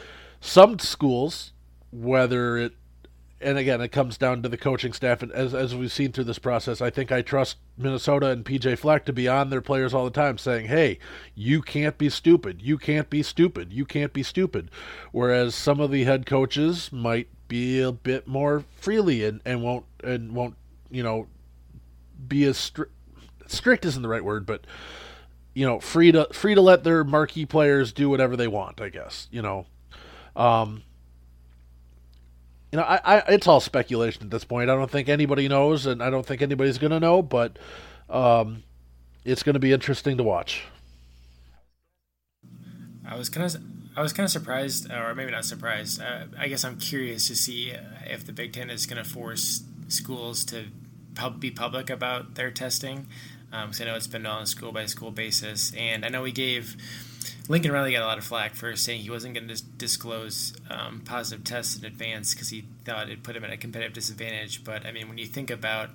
some 0.44 0.78
schools, 0.78 1.54
whether 1.92 2.58
it 2.58 2.74
and 3.40 3.58
again, 3.58 3.82
it 3.82 3.90
comes 3.90 4.18
down 4.18 4.42
to 4.42 4.50
the 4.50 4.58
coaching 4.58 4.94
staff. 4.94 5.22
And 5.22 5.32
as, 5.34 5.54
as 5.54 5.76
we've 5.76 5.92
seen 5.92 6.12
through 6.12 6.24
this 6.24 6.40
process, 6.40 6.82
I 6.82 6.90
think 6.90 7.12
I 7.12 7.22
trust 7.22 7.58
Minnesota 7.78 8.28
and 8.28 8.46
PJ 8.46 8.78
Fleck 8.78 9.06
to 9.06 9.14
be 9.14 9.28
on 9.28 9.50
their 9.50 9.62
players 9.62 9.94
all 9.94 10.06
the 10.06 10.12
time 10.12 10.38
saying, 10.38 10.68
hey, 10.68 10.98
you 11.36 11.62
can't 11.62 11.98
be 11.98 12.10
stupid. 12.10 12.62
You 12.62 12.78
can't 12.78 13.10
be 13.10 13.22
stupid. 13.22 13.74
You 13.74 13.86
can't 13.86 14.14
be 14.14 14.24
stupid. 14.24 14.72
Whereas 15.12 15.56
some 15.56 15.82
of 15.82 15.92
the 15.92 16.06
head 16.06 16.26
coaches 16.26 16.90
might 16.94 17.28
be 17.50 17.82
a 17.82 17.92
bit 17.92 18.28
more 18.28 18.64
freely 18.78 19.26
and, 19.26 19.42
and 19.44 19.62
won't, 19.62 19.86
and 20.04 20.34
won't, 20.34 20.56
you 20.90 21.04
know, 21.04 21.28
be 22.28 22.46
as 22.46 22.58
strict. 22.58 22.94
Strict 23.48 23.84
isn't 23.84 24.02
the 24.02 24.08
right 24.08 24.24
word, 24.24 24.46
but, 24.46 24.66
you 25.54 25.66
know, 25.66 25.82
free 25.82 26.14
to, 26.14 26.28
free 26.32 26.56
to 26.56 26.62
let 26.62 26.86
their 26.86 27.04
marquee 27.04 27.46
players 27.46 27.92
do 27.92 28.10
whatever 28.10 28.38
they 28.38 28.48
want, 28.48 28.80
I 28.80 28.88
guess, 28.88 29.28
you 29.32 29.42
know. 29.42 29.66
Um, 30.36 30.84
you 32.72 32.78
know, 32.78 32.84
I, 32.84 33.00
I, 33.04 33.17
it's 33.30 33.48
all 33.48 33.60
speculation 33.60 34.24
at 34.24 34.32
this 34.32 34.43
point. 34.43 34.69
I 34.69 34.76
don't 34.76 34.89
think 34.89 35.08
anybody 35.08 35.48
knows, 35.48 35.86
and 35.86 36.02
I 36.02 36.10
don't 36.10 36.26
think 36.26 36.41
anybody's 36.41 36.80
going 36.80 36.91
to 36.91 37.00
know. 37.00 37.22
But 37.22 37.58
um, 38.10 38.63
it's 39.24 39.43
going 39.43 39.54
to 39.54 39.60
be 39.60 39.72
interesting 39.72 40.17
to 40.17 40.24
watch. 40.24 40.63
I 43.08 43.15
was 43.15 43.30
kind 43.30 43.46
of, 43.46 43.62
I 43.96 44.02
was 44.02 44.12
kind 44.12 44.26
of 44.26 44.32
surprised, 44.32 44.91
or 44.91 45.13
maybe 45.13 45.32
not 45.32 45.46
surprised. 45.46 46.02
Uh, 46.02 46.26
I 46.38 46.48
guess 46.48 46.63
I'm 46.63 46.78
curious 46.78 47.28
to 47.28 47.36
see 47.36 47.74
if 48.06 48.26
the 48.26 48.32
Big 48.32 48.54
Ten 48.54 48.69
is 48.69 48.86
going 48.86 49.02
to 49.02 49.08
force 49.08 49.63
schools 49.88 50.43
to 50.46 50.65
pub- 51.13 51.39
be 51.39 51.52
public 51.52 51.89
about 51.89 52.36
their 52.36 52.50
testing. 52.50 53.08
Um, 53.52 53.72
I 53.80 53.84
know 53.84 53.96
it's 53.96 54.08
been 54.08 54.26
on 54.26 54.41
a 54.41 54.46
school 54.48 54.72
by 54.72 54.88
school 54.88 55.12
basis, 55.12 55.74
and 55.76 56.04
I 56.04 56.10
know 56.10 56.24
we 56.24 56.32
gave 56.32 56.76
Lincoln 57.50 57.72
Riley 57.72 57.92
got 57.92 58.04
a 58.04 58.06
lot 58.06 58.18
of 58.18 58.24
flack 58.24 58.56
for 58.56 58.76
saying 58.76 59.02
he 59.02 59.10
wasn't 59.10 59.34
going 59.34 59.48
to 59.48 59.64
disclose 59.78 60.54
um, 60.70 61.02
positive 61.02 61.44
tests 61.44 61.78
in 61.78 61.86
advance 61.86 62.34
because 62.34 62.50
he 62.50 62.66
thought 62.86 63.10
it 63.10 63.24
put 63.24 63.36
him 63.36 63.44
at 63.44 63.52
a 63.52 63.58
competitive 63.58 63.94
disadvantage. 63.94 64.64
But 64.64 64.86
I 64.86 64.92
mean, 64.92 65.10
when 65.10 65.18
you 65.18 65.26
think 65.26 65.50
about 65.50 65.90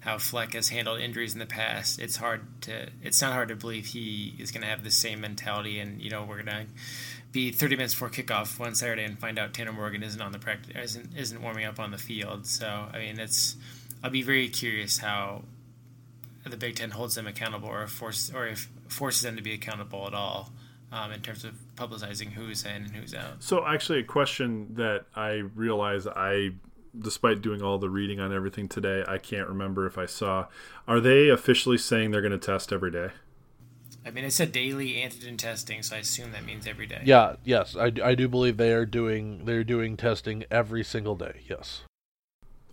how 0.00 0.18
Fleck 0.18 0.52
has 0.54 0.68
handled 0.68 1.00
injuries 1.00 1.32
in 1.32 1.38
the 1.38 1.46
past, 1.46 1.98
it's 1.98 2.16
hard 2.16 2.42
to 2.62 2.88
it's 3.02 3.22
not 3.22 3.32
hard 3.32 3.48
to 3.48 3.56
believe 3.56 3.86
he 3.86 4.34
is 4.38 4.50
going 4.50 4.62
to 4.62 4.68
have 4.68 4.84
the 4.84 4.90
same 4.90 5.20
mentality. 5.20 5.78
And 5.78 6.00
you 6.00 6.10
know, 6.10 6.24
we're 6.24 6.42
going 6.42 6.66
to 6.66 6.66
be 7.32 7.50
30 7.52 7.76
minutes 7.76 7.94
before 7.94 8.10
kickoff 8.10 8.58
one 8.58 8.74
Saturday 8.74 9.04
and 9.04 9.18
find 9.18 9.38
out 9.38 9.54
Tanner 9.54 9.72
Morgan 9.72 10.02
isn't 10.02 10.20
on 10.20 10.32
the 10.32 10.38
practice 10.38 10.76
isn't 10.76 11.16
isn't 11.16 11.42
warming 11.42 11.64
up 11.64 11.80
on 11.80 11.90
the 11.90 11.98
field. 11.98 12.46
So 12.46 12.88
I 12.92 12.98
mean, 12.98 13.18
it's 13.18 13.56
I'll 14.02 14.10
be 14.10 14.22
very 14.22 14.48
curious 14.48 14.98
how 14.98 15.44
the 16.44 16.56
Big 16.56 16.76
Ten 16.76 16.90
holds 16.90 17.14
them 17.14 17.26
accountable 17.26 17.68
or 17.68 17.86
forces 17.86 18.34
or 18.34 18.46
if 18.46 18.68
forces 18.88 19.22
them 19.22 19.36
to 19.36 19.42
be 19.42 19.54
accountable 19.54 20.06
at 20.06 20.12
all 20.12 20.50
um, 20.92 21.10
in 21.10 21.20
terms 21.20 21.44
of 21.44 21.54
publicizing 21.76 22.32
who's 22.32 22.64
in 22.64 22.84
and 22.84 22.90
who's 22.90 23.14
out. 23.14 23.42
So, 23.42 23.66
actually, 23.66 24.00
a 24.00 24.04
question 24.04 24.74
that 24.74 25.06
I 25.16 25.42
realize 25.54 26.06
I 26.06 26.50
despite 26.98 27.40
doing 27.40 27.62
all 27.62 27.78
the 27.78 27.88
reading 27.88 28.20
on 28.20 28.32
everything 28.34 28.68
today, 28.68 29.02
I 29.08 29.18
can't 29.18 29.48
remember 29.48 29.86
if 29.86 29.96
I 29.96 30.06
saw. 30.06 30.46
Are 30.86 31.00
they 31.00 31.28
officially 31.28 31.78
saying 31.78 32.10
they're 32.10 32.20
going 32.20 32.32
to 32.32 32.38
test 32.38 32.72
every 32.72 32.90
day? 32.90 33.08
I 34.04 34.10
mean, 34.10 34.24
it 34.24 34.32
said 34.32 34.52
daily 34.52 34.94
antigen 34.94 35.38
testing, 35.38 35.82
so 35.82 35.96
I 35.96 36.00
assume 36.00 36.32
that 36.32 36.44
means 36.44 36.66
every 36.66 36.86
day. 36.86 37.02
Yeah, 37.04 37.36
yes, 37.44 37.76
I, 37.76 37.92
I 38.02 38.14
do 38.14 38.28
believe 38.28 38.56
they 38.56 38.72
are 38.72 38.84
doing 38.84 39.44
they're 39.44 39.64
doing 39.64 39.96
testing 39.96 40.44
every 40.50 40.82
single 40.82 41.14
day. 41.14 41.40
Yes. 41.48 41.82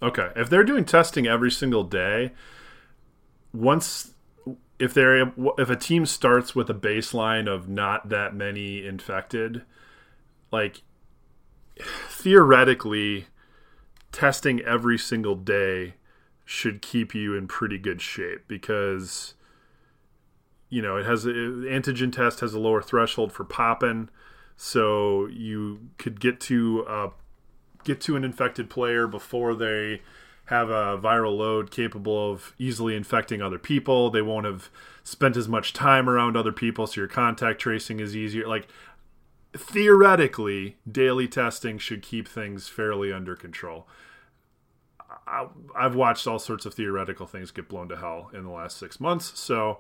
Okay, 0.01 0.29
if 0.35 0.49
they're 0.49 0.63
doing 0.63 0.85
testing 0.85 1.27
every 1.27 1.51
single 1.51 1.83
day, 1.83 2.31
once 3.53 4.11
if 4.79 4.93
they're 4.93 5.31
if 5.57 5.69
a 5.69 5.75
team 5.75 6.05
starts 6.05 6.55
with 6.55 6.69
a 6.69 6.73
baseline 6.73 7.47
of 7.47 7.67
not 7.67 8.09
that 8.09 8.33
many 8.33 8.85
infected, 8.85 9.63
like 10.51 10.81
theoretically, 12.07 13.27
testing 14.11 14.61
every 14.61 14.97
single 14.97 15.35
day 15.35 15.95
should 16.45 16.81
keep 16.81 17.13
you 17.13 17.35
in 17.35 17.47
pretty 17.47 17.77
good 17.77 18.01
shape 18.01 18.47
because 18.47 19.35
you 20.69 20.81
know 20.81 20.97
it 20.97 21.05
has 21.05 21.25
a, 21.25 21.29
antigen 21.29 22.11
test 22.11 22.39
has 22.39 22.53
a 22.53 22.59
lower 22.59 22.81
threshold 22.81 23.31
for 23.31 23.43
popping 23.43 24.09
so 24.55 25.27
you 25.27 25.79
could 25.97 26.19
get 26.19 26.39
to 26.39 26.83
uh, 26.87 27.09
get 27.83 28.01
to 28.01 28.15
an 28.15 28.23
infected 28.23 28.69
player 28.69 29.07
before 29.07 29.53
they 29.53 30.01
have 30.49 30.69
a 30.69 30.97
viral 30.97 31.37
load 31.37 31.71
capable 31.71 32.31
of 32.31 32.53
easily 32.57 32.95
infecting 32.95 33.41
other 33.41 33.59
people 33.59 34.09
they 34.09 34.21
won't 34.21 34.45
have 34.45 34.69
spent 35.03 35.37
as 35.37 35.47
much 35.47 35.73
time 35.73 36.09
around 36.09 36.35
other 36.35 36.51
people 36.51 36.85
so 36.87 37.01
your 37.01 37.07
contact 37.07 37.59
tracing 37.59 37.99
is 37.99 38.15
easier 38.15 38.47
like 38.47 38.67
theoretically 39.53 40.77
daily 40.89 41.27
testing 41.27 41.77
should 41.77 42.01
keep 42.01 42.27
things 42.27 42.67
fairly 42.67 43.11
under 43.11 43.35
control 43.35 43.87
I, 45.27 45.47
I've 45.75 45.95
watched 45.95 46.27
all 46.27 46.39
sorts 46.39 46.65
of 46.65 46.73
theoretical 46.73 47.25
things 47.27 47.51
get 47.51 47.69
blown 47.69 47.89
to 47.89 47.97
hell 47.97 48.29
in 48.33 48.43
the 48.43 48.49
last 48.49 48.77
six 48.77 48.99
months. 48.99 49.39
So 49.39 49.79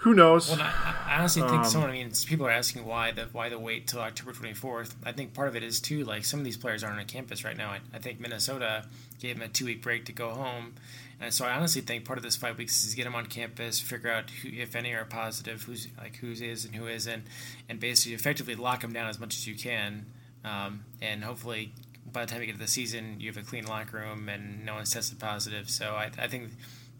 who 0.00 0.14
knows? 0.14 0.50
Well, 0.50 0.60
I, 0.62 0.96
I 1.06 1.18
honestly 1.18 1.42
think 1.42 1.52
um, 1.52 1.64
someone. 1.64 1.90
I 1.90 1.94
mean, 1.94 2.10
people 2.26 2.46
are 2.46 2.50
asking 2.50 2.86
why 2.86 3.12
the 3.12 3.24
why 3.32 3.50
the 3.50 3.58
wait 3.58 3.86
till 3.86 4.00
October 4.00 4.32
twenty 4.32 4.54
fourth. 4.54 4.96
I 5.04 5.12
think 5.12 5.34
part 5.34 5.48
of 5.48 5.56
it 5.56 5.62
is 5.62 5.80
too 5.80 6.04
like 6.04 6.24
some 6.24 6.40
of 6.40 6.44
these 6.44 6.56
players 6.56 6.82
aren't 6.82 6.98
on 6.98 7.04
campus 7.04 7.44
right 7.44 7.56
now. 7.56 7.70
I, 7.70 7.80
I 7.92 7.98
think 7.98 8.18
Minnesota 8.18 8.86
gave 9.20 9.38
them 9.38 9.46
a 9.46 9.48
two 9.48 9.66
week 9.66 9.82
break 9.82 10.06
to 10.06 10.12
go 10.12 10.30
home, 10.30 10.74
and 11.20 11.34
so 11.34 11.44
I 11.44 11.52
honestly 11.52 11.82
think 11.82 12.06
part 12.06 12.18
of 12.18 12.22
this 12.22 12.34
five 12.34 12.56
weeks 12.56 12.84
is 12.84 12.94
get 12.94 13.04
them 13.04 13.14
on 13.14 13.26
campus, 13.26 13.78
figure 13.78 14.10
out 14.10 14.30
who, 14.30 14.48
if 14.48 14.74
any 14.74 14.92
are 14.94 15.04
positive, 15.04 15.64
who's 15.64 15.88
like 15.98 16.16
who 16.16 16.30
is 16.30 16.40
is 16.40 16.64
and 16.64 16.74
who 16.74 16.86
isn't, 16.86 17.24
and 17.68 17.78
basically 17.78 18.14
effectively 18.14 18.54
lock 18.54 18.80
them 18.80 18.94
down 18.94 19.08
as 19.08 19.20
much 19.20 19.34
as 19.34 19.46
you 19.46 19.54
can, 19.54 20.06
um, 20.46 20.84
and 21.02 21.24
hopefully 21.24 21.72
by 22.12 22.24
the 22.24 22.30
time 22.30 22.40
you 22.40 22.46
get 22.46 22.54
to 22.54 22.58
the 22.58 22.66
season, 22.66 23.16
you 23.18 23.30
have 23.30 23.36
a 23.36 23.46
clean 23.46 23.66
locker 23.66 23.98
room 23.98 24.28
and 24.28 24.64
no 24.64 24.74
one's 24.74 24.90
tested 24.90 25.18
positive. 25.18 25.70
So 25.70 25.94
I, 25.94 26.10
I 26.18 26.26
think 26.26 26.50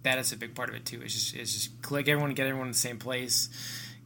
that 0.03 0.19
is 0.19 0.33
a 0.33 0.37
big 0.37 0.55
part 0.55 0.69
of 0.69 0.75
it 0.75 0.85
too. 0.85 1.01
It's 1.03 1.15
just 1.15 1.37
it's 1.37 1.53
just 1.53 1.83
click 1.83 2.09
everyone, 2.09 2.35
get 2.35 2.47
everyone 2.47 2.69
in 2.69 2.73
the 2.73 2.79
same 2.79 2.99
place, 2.99 3.49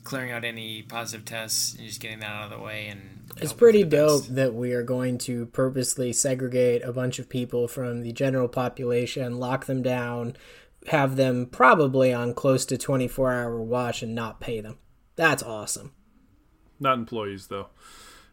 clearing 0.02 0.32
out 0.32 0.44
any 0.44 0.82
positive 0.82 1.24
tests, 1.24 1.74
and 1.74 1.86
just 1.86 2.00
getting 2.00 2.20
that 2.20 2.30
out 2.30 2.52
of 2.52 2.58
the 2.58 2.64
way. 2.64 2.88
And 2.88 3.30
it's 3.36 3.52
pretty 3.52 3.84
dope 3.84 4.26
that 4.26 4.54
we 4.54 4.72
are 4.72 4.82
going 4.82 5.18
to 5.18 5.46
purposely 5.46 6.12
segregate 6.12 6.82
a 6.82 6.92
bunch 6.92 7.18
of 7.18 7.28
people 7.28 7.68
from 7.68 8.02
the 8.02 8.12
general 8.12 8.48
population, 8.48 9.38
lock 9.38 9.66
them 9.66 9.82
down, 9.82 10.36
have 10.88 11.16
them 11.16 11.46
probably 11.46 12.12
on 12.12 12.34
close 12.34 12.64
to 12.66 12.78
twenty 12.78 13.08
four 13.08 13.32
hour 13.32 13.60
watch, 13.60 14.02
and 14.02 14.14
not 14.14 14.40
pay 14.40 14.60
them. 14.60 14.78
That's 15.16 15.42
awesome. 15.42 15.92
Not 16.80 16.98
employees 16.98 17.46
though. 17.46 17.68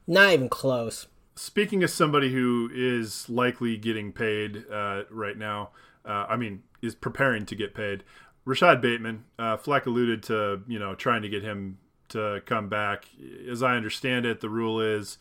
Not 0.08 0.34
even 0.34 0.50
close 0.50 1.08
speaking 1.36 1.84
as 1.84 1.94
somebody 1.94 2.32
who 2.32 2.70
is 2.74 3.30
likely 3.30 3.78
getting 3.78 4.12
paid 4.12 4.66
uh, 4.72 5.04
right 5.10 5.38
now, 5.38 5.72
uh, 6.06 6.26
I 6.30 6.38
mean, 6.38 6.64
is 6.82 6.96
preparing 6.96 7.46
to 7.46 7.56
get 7.56 7.74
paid. 7.74 8.04
Rashod 8.46 8.82
Bateman, 8.82 9.26
uh, 9.38 9.58
Fleck 9.58 9.86
alluded 9.86 10.24
to 10.24 10.62
you 10.68 10.80
know 10.80 10.96
trying 10.96 11.22
to 11.22 11.30
get 11.30 11.44
him 11.44 11.78
to 12.10 12.42
come 12.46 12.70
back. 12.70 13.06
As 13.50 13.64
I 13.64 13.76
understand 13.76 14.26
it, 14.26 14.42
the 14.42 14.50
rule 14.50 14.82
is 14.82 15.18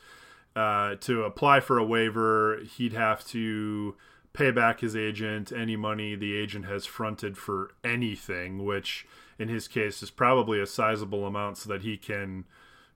uh, 0.57 0.97
to 0.97 1.23
apply 1.23 1.61
for 1.61 1.79
a 1.79 1.85
waiver, 1.85 2.61
he'd 2.77 2.93
have 2.93 3.25
to 3.29 3.97
pay 4.33 4.51
back 4.51 4.81
his 4.81 4.95
agent 4.95 5.53
any 5.53 5.77
money 5.77 6.15
the 6.15 6.37
agent 6.37 6.65
has 6.65 6.87
fronted 6.87 7.37
for 7.37 7.73
anything, 7.83 8.65
which 8.65 9.07
in 9.39 9.49
his 9.49 9.69
case 9.69 10.03
is 10.03 10.11
probably 10.11 10.61
a 10.61 10.67
sizable 10.67 11.27
amount, 11.27 11.59
so 11.59 11.69
that 11.69 11.83
he 11.83 11.97
can 11.97 12.45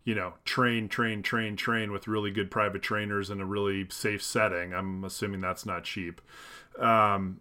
you 0.05 0.15
know, 0.15 0.35
train, 0.45 0.87
train, 0.87 1.23
train, 1.23 1.57
train 1.57 1.91
with 1.91 2.07
really 2.07 2.31
good 2.31 2.51
private 2.51 2.83
trainers 2.83 3.31
in 3.31 3.41
a 3.41 3.47
really 3.47 3.87
safe 3.89 4.23
setting. 4.23 4.75
I'm 4.75 5.03
assuming 5.03 5.41
that's 5.41 5.65
not 5.65 5.85
cheap. 5.85 6.21
Um, 6.79 7.41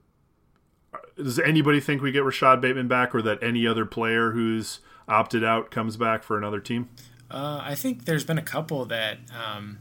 does 1.16 1.40
anybody 1.40 1.80
think 1.80 2.02
we 2.02 2.12
get 2.12 2.24
Rashod 2.24 2.62
Bateman 2.62 2.88
back, 2.88 3.14
or 3.14 3.22
that 3.22 3.42
any 3.42 3.68
other 3.68 3.86
player 3.86 4.32
who's 4.32 4.80
opted 5.08 5.44
out 5.44 5.72
comes 5.72 5.98
back 5.98 6.24
for 6.24 6.38
another 6.38 6.60
team? 6.60 6.90
Uh, 7.30 7.62
I 7.64 7.76
think 7.76 8.06
there's 8.06 8.24
been 8.24 8.38
a 8.38 8.44
couple 8.44 8.86
that 8.86 9.18
um, 9.34 9.80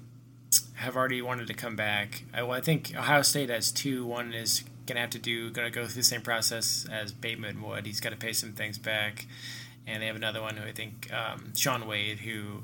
have 0.74 0.96
already 0.96 1.20
wanted 1.22 1.46
to 1.48 1.54
come 1.54 1.76
back. 1.76 2.24
I, 2.32 2.46
I 2.46 2.60
think 2.60 2.96
Ohio 2.96 3.22
State 3.22 3.50
has 3.50 3.70
two. 3.70 4.06
One 4.06 4.32
is 4.32 4.64
going 4.86 4.96
to 4.96 5.00
have 5.00 5.10
to 5.10 5.18
do, 5.18 5.50
going 5.50 5.70
to 5.70 5.74
go 5.74 5.84
through 5.86 5.94
the 5.94 6.02
same 6.02 6.22
process 6.22 6.86
as 6.90 7.12
Bateman 7.12 7.62
would. 7.62 7.86
He's 7.86 8.00
got 8.00 8.10
to 8.10 8.16
pay 8.16 8.32
some 8.32 8.52
things 8.52 8.78
back 8.78 9.26
and 9.86 10.02
they 10.02 10.06
have 10.06 10.16
another 10.16 10.40
one 10.40 10.56
who 10.56 10.66
I 10.66 10.72
think 10.72 11.10
um, 11.12 11.52
Shaun 11.54 11.86
Wade 11.86 12.20
who 12.20 12.62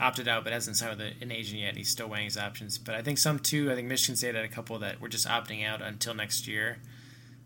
opted 0.00 0.28
out 0.28 0.44
but 0.44 0.52
hasn't 0.52 0.76
signed 0.76 0.98
with 0.98 1.12
an 1.20 1.32
agent 1.32 1.60
yet. 1.60 1.76
He's 1.76 1.88
still 1.88 2.08
weighing 2.08 2.24
his 2.24 2.38
options. 2.38 2.78
But 2.78 2.94
I 2.94 3.02
think 3.02 3.18
some 3.18 3.38
too. 3.38 3.70
I 3.70 3.74
think 3.74 3.88
Michigan 3.88 4.16
State 4.16 4.34
had 4.34 4.44
a 4.44 4.48
couple 4.48 4.78
that 4.78 5.00
were 5.00 5.08
just 5.08 5.26
opting 5.26 5.66
out 5.66 5.82
until 5.82 6.14
next 6.14 6.46
year 6.46 6.78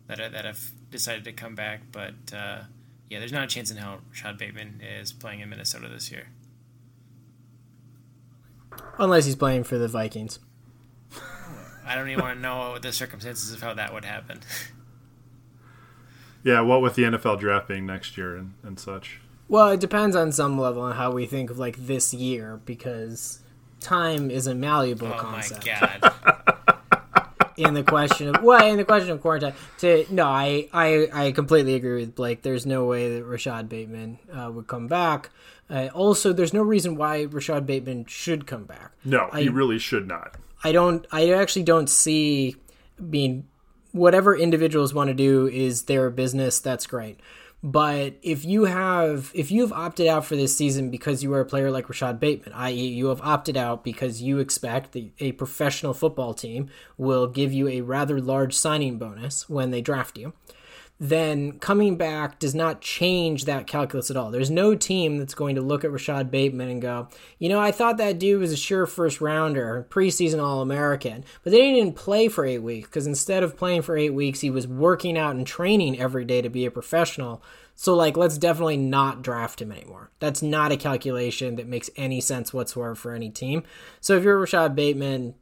that 0.07 0.31
that 0.31 0.45
have 0.45 0.71
decided 0.91 1.23
to 1.25 1.31
come 1.31 1.55
back. 1.55 1.81
But 1.91 2.13
uh, 2.33 2.63
yeah, 3.09 3.19
there's 3.19 3.31
not 3.31 3.43
a 3.43 3.47
chance 3.47 3.71
in 3.71 3.77
hell 3.77 3.99
Rashod 4.09 4.37
Bateman 4.37 4.81
is 4.81 5.13
playing 5.13 5.39
in 5.39 5.49
Minnesota 5.49 5.87
this 5.87 6.11
year. 6.11 6.27
Unless 8.97 9.25
he's 9.25 9.35
playing 9.35 9.63
for 9.63 9.77
the 9.77 9.87
Vikings. 9.87 10.39
I 11.85 11.95
don't 11.95 12.09
even 12.09 12.23
want 12.23 12.37
to 12.37 12.41
know 12.41 12.79
the 12.79 12.91
circumstances 12.91 13.53
of 13.53 13.61
how 13.61 13.73
that 13.75 13.93
would 13.93 14.05
happen. 14.05 14.39
Yeah, 16.43 16.61
what 16.61 16.81
with 16.81 16.93
the 16.95 17.03
NFL 17.03 17.39
draft 17.39 17.67
being 17.67 17.87
next 17.87 18.17
year 18.17 18.35
and, 18.35 18.53
and 18.61 18.79
such. 18.79 19.19
Well, 19.47 19.69
it 19.69 19.79
depends 19.79 20.15
on 20.15 20.31
some 20.31 20.59
level 20.59 20.83
on 20.83 20.95
how 20.95 21.11
we 21.11 21.25
think 21.25 21.49
of 21.49 21.57
like 21.57 21.75
this 21.75 22.13
year 22.13 22.61
because 22.65 23.39
time 23.79 24.29
is 24.29 24.45
a 24.45 24.53
malleable 24.53 25.07
oh 25.07 25.17
concept. 25.17 25.67
Oh 25.67 25.71
my 25.81 25.99
god. 26.01 26.41
in 27.57 27.73
the 27.73 27.83
question 27.83 28.33
of 28.33 28.43
well, 28.43 28.65
in 28.65 28.77
the 28.77 28.85
question 28.85 29.11
of 29.11 29.21
quarantine, 29.21 29.53
to 29.79 30.05
no, 30.09 30.25
I 30.25 30.67
I, 30.73 31.07
I 31.13 31.31
completely 31.31 31.75
agree 31.75 32.01
with 32.01 32.15
Blake. 32.15 32.41
There's 32.41 32.65
no 32.65 32.85
way 32.85 33.15
that 33.15 33.23
Rashod 33.23 33.69
Bateman 33.69 34.19
uh, 34.31 34.51
would 34.51 34.67
come 34.67 34.87
back. 34.87 35.29
Uh, 35.69 35.89
also, 35.93 36.31
there's 36.31 36.53
no 36.53 36.61
reason 36.61 36.95
why 36.95 37.23
Rashod 37.23 37.65
Bateman 37.65 38.05
should 38.05 38.45
come 38.45 38.65
back. 38.65 38.91
No, 39.03 39.29
I, 39.31 39.43
he 39.43 39.49
really 39.49 39.79
should 39.79 40.07
not. 40.07 40.35
I 40.63 40.71
don't. 40.71 41.05
I 41.11 41.31
actually 41.31 41.63
don't 41.63 41.89
see 41.89 42.55
being 43.09 43.47
whatever 43.91 44.35
individuals 44.35 44.93
want 44.93 45.07
to 45.07 45.13
do 45.13 45.47
is 45.47 45.83
their 45.83 46.09
business. 46.09 46.59
That's 46.59 46.85
great. 46.85 47.19
But 47.65 48.19
if 48.21 48.45
you 48.45 48.65
have 48.65 49.31
if 49.33 49.49
you've 49.49 49.73
opted 49.73 50.05
out 50.05 50.23
for 50.23 50.35
this 50.35 50.55
season 50.55 50.91
because 50.91 51.23
you 51.23 51.33
are 51.33 51.39
a 51.39 51.45
player 51.45 51.71
like 51.71 51.89
Rashod 51.89 52.19
Bateman, 52.19 52.53
i.e., 52.53 52.73
you 52.73 53.07
have 53.07 53.19
opted 53.21 53.57
out 53.57 53.83
because 53.83 54.21
you 54.21 54.37
expect 54.37 54.91
that 54.91 55.09
a 55.19 55.31
professional 55.31 55.95
football 55.95 56.35
team 56.35 56.69
will 56.95 57.25
give 57.25 57.51
you 57.51 57.67
a 57.67 57.81
rather 57.81 58.21
large 58.21 58.53
signing 58.53 58.99
bonus 58.99 59.49
when 59.49 59.71
they 59.71 59.81
draft 59.81 60.15
you, 60.15 60.33
then 60.97 61.59
coming 61.59 61.97
back 61.97 62.39
does 62.39 62.55
not 62.55 62.79
change 62.79 63.43
that 63.45 63.67
calculus 63.67 64.09
at 64.09 64.15
all. 64.15 64.31
There's 64.31 64.49
no 64.49 64.75
team 64.75 65.17
that's 65.17 65.33
going 65.33 65.55
to 65.55 65.61
look 65.61 65.83
at 65.83 65.91
Rashod 65.91 66.31
Bateman 66.31 66.69
and 66.69 66.81
go, 66.81 67.09
you 67.37 67.49
know, 67.49 67.59
I 67.59 67.71
thought 67.71 67.97
that 67.97 68.17
dude 68.17 68.39
was 68.39 68.53
a 68.53 68.57
sure 68.57 68.85
first 68.85 69.19
rounder, 69.19 69.87
preseason 69.89 70.41
All 70.41 70.61
American, 70.61 71.25
but 71.43 71.51
they 71.51 71.57
didn't 71.57 71.75
even 71.75 71.93
play 71.93 72.29
for 72.29 72.45
eight 72.45 72.59
weeks 72.59 72.87
because 72.87 73.07
instead 73.07 73.43
of 73.43 73.57
playing 73.57 73.81
for 73.81 73.97
eight 73.97 74.13
weeks, 74.13 74.39
he 74.39 74.49
was 74.49 74.67
working 74.67 75.17
out 75.17 75.35
and 75.35 75.45
training 75.45 75.99
every 75.99 76.23
day 76.23 76.41
to 76.41 76.49
be 76.49 76.65
a 76.65 76.71
professional. 76.71 77.43
So, 77.77 77.93
like, 77.93 78.15
let's 78.15 78.37
definitely 78.37 78.77
not 78.77 79.21
draft 79.21 79.61
him 79.61 79.73
anymore. 79.73 80.11
That's 80.19 80.41
not 80.41 80.71
a 80.71 80.77
calculation 80.77 81.57
that 81.57 81.67
makes 81.67 81.89
any 81.97 82.21
sense 82.21 82.53
whatsoever 82.53 82.95
for 82.95 83.13
any 83.13 83.29
team. 83.29 83.63
So, 83.99 84.15
if 84.15 84.23
you're 84.23 84.39
Rashod 84.39 84.77
Bateman, 84.77 85.35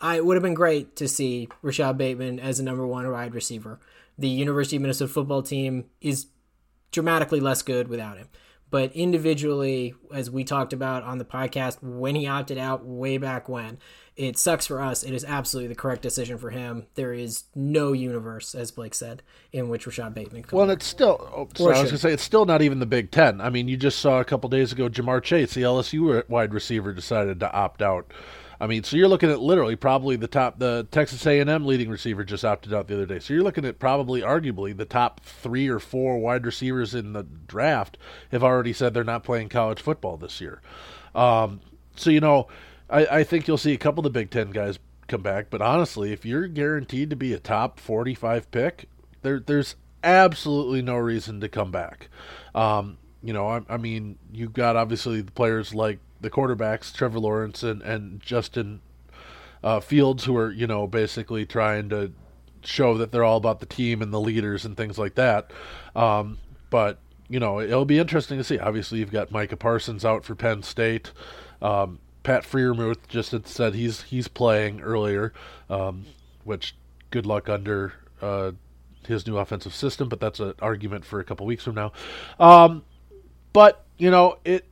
I, 0.00 0.16
it 0.16 0.24
would 0.24 0.36
have 0.36 0.42
been 0.42 0.54
great 0.54 0.96
to 0.96 1.06
see 1.06 1.50
Rashod 1.60 1.98
Bateman 1.98 2.40
as 2.40 2.58
a 2.58 2.62
number 2.62 2.86
one 2.86 3.10
wide 3.10 3.34
receiver 3.34 3.78
the 4.18 4.28
University 4.28 4.76
of 4.76 4.82
Minnesota 4.82 5.12
football 5.12 5.42
team 5.42 5.86
is 6.00 6.26
dramatically 6.90 7.40
less 7.40 7.62
good 7.62 7.88
without 7.88 8.18
him. 8.18 8.28
But 8.68 8.92
individually, 8.94 9.94
as 10.12 10.30
we 10.30 10.42
talked 10.42 10.72
about 10.72 11.04
on 11.04 11.18
the 11.18 11.24
podcast, 11.24 11.78
when 11.82 12.16
he 12.16 12.26
opted 12.26 12.58
out 12.58 12.84
way 12.84 13.16
back 13.16 13.48
when, 13.48 13.78
it 14.16 14.38
sucks 14.38 14.66
for 14.66 14.80
us. 14.80 15.04
It 15.04 15.12
is 15.12 15.24
absolutely 15.24 15.68
the 15.68 15.76
correct 15.76 16.02
decision 16.02 16.36
for 16.38 16.50
him. 16.50 16.86
There 16.94 17.12
is 17.12 17.44
no 17.54 17.92
universe, 17.92 18.54
as 18.54 18.72
Blake 18.72 18.94
said, 18.94 19.22
in 19.52 19.68
which 19.68 19.86
Rashod 19.86 20.14
Bateman. 20.14 20.42
Could 20.42 20.56
well, 20.56 20.70
it's 20.70 20.86
still. 20.86 21.30
Oh, 21.34 21.48
sorry, 21.54 21.76
I 21.76 21.82
was 21.82 21.90
going 21.90 21.96
to 21.96 21.98
say 21.98 22.12
it's 22.12 22.22
still 22.22 22.46
not 22.46 22.62
even 22.62 22.80
the 22.80 22.86
Big 22.86 23.10
Ten. 23.12 23.40
I 23.40 23.50
mean, 23.50 23.68
you 23.68 23.76
just 23.76 24.00
saw 24.00 24.18
a 24.20 24.24
couple 24.24 24.48
days 24.48 24.72
ago, 24.72 24.88
Ja'Marr 24.88 25.22
Chase, 25.22 25.54
the 25.54 25.62
LSU 25.62 26.28
wide 26.28 26.52
receiver, 26.54 26.92
decided 26.92 27.38
to 27.40 27.52
opt 27.52 27.82
out. 27.82 28.10
I 28.60 28.66
mean, 28.66 28.84
so 28.84 28.96
you're 28.96 29.08
looking 29.08 29.30
at 29.30 29.40
literally 29.40 29.76
probably 29.76 30.16
the 30.16 30.28
top. 30.28 30.58
The 30.58 30.86
Texas 30.90 31.26
A&M 31.26 31.66
leading 31.66 31.90
receiver 31.90 32.24
just 32.24 32.44
opted 32.44 32.72
out 32.72 32.88
the 32.88 32.94
other 32.94 33.06
day. 33.06 33.18
So 33.18 33.34
you're 33.34 33.42
looking 33.42 33.64
at 33.64 33.78
probably, 33.78 34.22
arguably, 34.22 34.76
the 34.76 34.84
top 34.84 35.20
three 35.20 35.68
or 35.68 35.78
four 35.78 36.18
wide 36.18 36.46
receivers 36.46 36.94
in 36.94 37.12
the 37.12 37.24
draft 37.24 37.98
have 38.32 38.42
already 38.42 38.72
said 38.72 38.94
they're 38.94 39.04
not 39.04 39.24
playing 39.24 39.48
college 39.48 39.80
football 39.80 40.16
this 40.16 40.40
year. 40.40 40.60
Um, 41.14 41.60
so 41.96 42.10
you 42.10 42.20
know, 42.20 42.48
I, 42.88 43.06
I 43.06 43.24
think 43.24 43.48
you'll 43.48 43.58
see 43.58 43.72
a 43.72 43.78
couple 43.78 44.00
of 44.00 44.12
the 44.12 44.18
Big 44.18 44.30
Ten 44.30 44.50
guys 44.50 44.78
come 45.08 45.22
back. 45.22 45.50
But 45.50 45.62
honestly, 45.62 46.12
if 46.12 46.24
you're 46.24 46.48
guaranteed 46.48 47.10
to 47.10 47.16
be 47.16 47.32
a 47.32 47.38
top 47.38 47.80
45 47.80 48.50
pick, 48.50 48.88
there 49.22 49.40
there's 49.40 49.76
absolutely 50.02 50.82
no 50.82 50.96
reason 50.96 51.40
to 51.40 51.48
come 51.48 51.70
back. 51.70 52.08
Um, 52.54 52.98
you 53.22 53.32
know, 53.32 53.48
I, 53.48 53.62
I 53.68 53.76
mean, 53.76 54.18
you've 54.32 54.52
got 54.52 54.76
obviously 54.76 55.20
the 55.20 55.32
players 55.32 55.74
like 55.74 55.98
the 56.20 56.30
quarterbacks, 56.30 56.92
Trevor 56.92 57.18
Lawrence 57.18 57.62
and, 57.62 57.82
and 57.82 58.20
Justin 58.20 58.80
uh, 59.62 59.80
Fields, 59.80 60.24
who 60.24 60.36
are, 60.36 60.50
you 60.50 60.66
know, 60.66 60.86
basically 60.86 61.46
trying 61.46 61.88
to 61.90 62.12
show 62.62 62.96
that 62.98 63.12
they're 63.12 63.24
all 63.24 63.36
about 63.36 63.60
the 63.60 63.66
team 63.66 64.02
and 64.02 64.12
the 64.12 64.20
leaders 64.20 64.64
and 64.64 64.76
things 64.76 64.98
like 64.98 65.14
that. 65.14 65.50
Um, 65.94 66.38
but, 66.70 66.98
you 67.28 67.38
know, 67.40 67.60
it'll 67.60 67.84
be 67.84 67.98
interesting 67.98 68.38
to 68.38 68.44
see. 68.44 68.58
Obviously, 68.58 68.98
you've 68.98 69.12
got 69.12 69.30
Micah 69.30 69.56
Parsons 69.56 70.04
out 70.04 70.24
for 70.24 70.34
Penn 70.34 70.62
State. 70.62 71.12
Um, 71.62 71.98
Pat 72.22 72.42
Freiermuth 72.42 73.06
just 73.06 73.34
said 73.46 73.74
he's 73.74 74.02
he's 74.02 74.26
playing 74.26 74.80
earlier, 74.80 75.32
um, 75.70 76.06
which 76.42 76.74
good 77.10 77.24
luck 77.24 77.48
under 77.48 77.92
uh, 78.20 78.50
his 79.06 79.28
new 79.28 79.36
offensive 79.36 79.72
system, 79.72 80.08
but 80.08 80.18
that's 80.18 80.40
an 80.40 80.54
argument 80.60 81.04
for 81.04 81.20
a 81.20 81.24
couple 81.24 81.46
weeks 81.46 81.62
from 81.62 81.76
now. 81.76 81.92
Um, 82.40 82.84
but 83.52 83.84
you 83.96 84.10
know 84.10 84.38
it. 84.44 84.64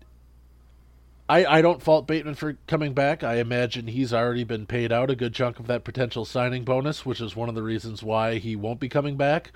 I, 1.29 1.47
I 1.47 1.63
don't 1.63 1.83
fault 1.83 2.07
Bateman 2.07 2.35
for 2.35 2.59
coming 2.67 2.93
back. 2.93 3.25
I 3.25 3.37
imagine 3.37 3.87
he's 3.87 4.13
already 4.13 4.45
been 4.45 4.67
paid 4.67 4.93
out 4.93 5.11
a 5.11 5.17
good 5.17 5.35
chunk 5.35 5.59
of 5.59 5.67
that 5.69 5.85
potential 5.85 6.25
signing 6.25 6.65
bonus, 6.65 7.07
which 7.07 7.21
is 7.21 7.35
one 7.35 7.49
of 7.49 7.55
the 7.55 7.63
reasons 7.63 8.03
why 8.03 8.37
he 8.39 8.55
won't 8.57 8.79
be 8.79 8.91
coming 8.91 9.17
back, 9.17 9.51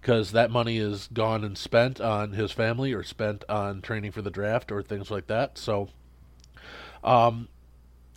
because 0.00 0.32
that 0.32 0.50
money 0.50 0.78
is 0.78 1.08
gone 1.12 1.44
and 1.44 1.58
spent 1.58 2.00
on 2.00 2.32
his 2.32 2.52
family 2.52 2.94
or 2.94 3.02
spent 3.02 3.44
on 3.50 3.82
training 3.82 4.12
for 4.12 4.22
the 4.22 4.30
draft 4.30 4.72
or 4.72 4.82
things 4.82 5.10
like 5.10 5.26
that. 5.26 5.58
So 5.58 5.88
um, 7.04 7.48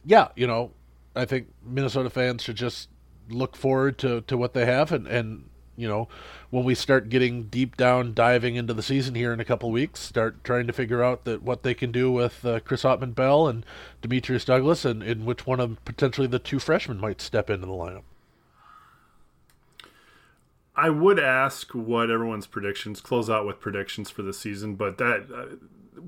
yeah, 0.05 0.29
you 0.35 0.47
know, 0.47 0.71
I 1.15 1.25
think 1.25 1.47
Minnesota 1.65 2.09
fans 2.09 2.41
should 2.41 2.55
just 2.55 2.89
look 3.29 3.55
forward 3.55 3.97
to, 3.99 4.21
to 4.21 4.37
what 4.37 4.53
they 4.53 4.65
have 4.65 4.91
and, 4.91 5.07
and 5.07 5.49
you 5.75 5.87
know, 5.87 6.07
when 6.49 6.63
we 6.63 6.75
start 6.75 7.09
getting 7.09 7.43
deep 7.43 7.77
down, 7.77 8.13
diving 8.13 8.55
into 8.55 8.73
the 8.73 8.83
season 8.83 9.15
here 9.15 9.33
in 9.33 9.39
a 9.39 9.45
couple 9.45 9.71
weeks, 9.71 9.99
start 9.99 10.43
trying 10.43 10.67
to 10.67 10.73
figure 10.73 11.03
out 11.03 11.25
that 11.25 11.41
what 11.41 11.63
they 11.63 11.73
can 11.73 11.91
do 11.91 12.11
with 12.11 12.45
uh, 12.45 12.59
Chris 12.59 12.83
Autman 12.83 13.15
Bell 13.15 13.47
and 13.47 13.65
Demetrius 14.01 14.45
Douglas, 14.45 14.85
and 14.85 15.01
in 15.01 15.25
which 15.25 15.47
one 15.47 15.59
of 15.59 15.83
potentially 15.85 16.27
the 16.27 16.39
two 16.39 16.59
freshmen 16.59 16.99
might 16.99 17.21
step 17.21 17.49
into 17.49 17.65
the 17.65 17.73
lineup. 17.73 18.03
I 20.75 20.89
would 20.89 21.19
ask 21.19 21.71
what 21.73 22.09
everyone's 22.09 22.47
predictions 22.47 22.99
close 22.99 23.29
out 23.29 23.45
with 23.45 23.59
predictions 23.59 24.09
for 24.09 24.23
the 24.23 24.33
season, 24.33 24.75
but 24.75 24.97
that 24.97 25.27
uh, 25.33 25.55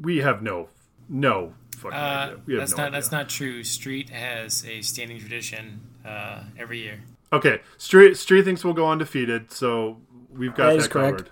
we 0.02 0.18
have 0.18 0.42
no 0.42 0.70
no 1.08 1.54
fucking 1.78 1.98
uh, 1.98 2.36
idea. 2.42 2.58
that's 2.58 2.72
no 2.72 2.78
not 2.78 2.88
idea. 2.88 2.92
that's 2.92 3.12
not 3.12 3.30
true. 3.30 3.64
Street 3.64 4.10
has 4.10 4.66
a 4.66 4.82
standing 4.82 5.20
tradition 5.20 5.82
uh, 6.04 6.44
every 6.58 6.80
year. 6.80 7.02
Okay, 7.34 7.62
Street 7.78 8.16
Street 8.18 8.44
thinks 8.44 8.64
we'll 8.64 8.74
go 8.74 8.90
undefeated, 8.90 9.52
so 9.52 9.98
we've 10.30 10.56
got 10.56 10.68
That 10.68 10.74
that, 10.74 10.80
is 10.80 10.88
correct. 10.88 11.18
covered. 11.18 11.30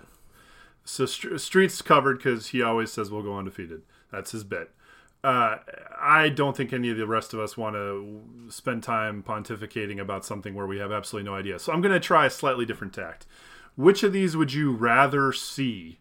So 0.84 1.06
St- 1.06 1.40
Street's 1.40 1.80
covered 1.82 2.18
because 2.18 2.48
he 2.48 2.62
always 2.62 2.92
says 2.92 3.10
we'll 3.10 3.22
go 3.22 3.38
undefeated. 3.38 3.82
That's 4.12 4.32
his 4.32 4.44
bit. 4.44 4.70
Uh, 5.22 5.56
I 5.98 6.28
don't 6.28 6.54
think 6.54 6.74
any 6.74 6.90
of 6.90 6.98
the 6.98 7.06
rest 7.06 7.32
of 7.32 7.40
us 7.40 7.56
want 7.56 7.74
to 7.76 8.22
spend 8.50 8.82
time 8.82 9.22
pontificating 9.22 9.98
about 9.98 10.26
something 10.26 10.54
where 10.54 10.66
we 10.66 10.78
have 10.78 10.92
absolutely 10.92 11.30
no 11.30 11.34
idea. 11.34 11.58
So 11.58 11.72
I'm 11.72 11.80
going 11.80 11.94
to 11.94 12.00
try 12.00 12.26
a 12.26 12.30
slightly 12.30 12.66
different 12.66 12.92
tact. 12.92 13.24
Which 13.74 14.02
of 14.02 14.12
these 14.12 14.36
would 14.36 14.52
you 14.52 14.72
rather 14.72 15.32
see? 15.32 16.00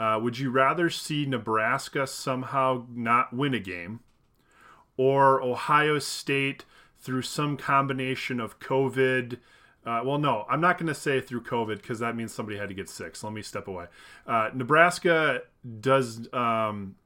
Uh, 0.00 0.18
would 0.20 0.38
you 0.38 0.50
rather 0.50 0.90
see 0.90 1.24
Nebraska 1.26 2.06
somehow 2.08 2.86
not 2.92 3.32
win 3.32 3.54
a 3.54 3.60
game, 3.60 4.00
or 4.96 5.40
Ohio 5.40 6.00
State 6.00 6.64
through 7.00 7.22
some 7.22 7.56
combination 7.56 8.40
of 8.40 8.58
COVID? 8.60 9.38
Uh, 9.86 10.02
well, 10.04 10.18
no, 10.18 10.44
I'm 10.50 10.60
not 10.60 10.76
going 10.76 10.88
to 10.88 10.94
say 10.94 11.20
through 11.20 11.42
COVID 11.42 11.76
because 11.76 11.98
that 12.00 12.16
means 12.16 12.32
somebody 12.32 12.58
had 12.58 12.68
to 12.68 12.74
get 12.74 12.88
sick. 12.88 13.16
So 13.16 13.26
let 13.28 13.34
me 13.34 13.42
step 13.42 13.68
away. 13.68 13.86
Uh, 14.26 14.50
Nebraska 14.52 15.42
does 15.80 16.32
um, 16.32 16.96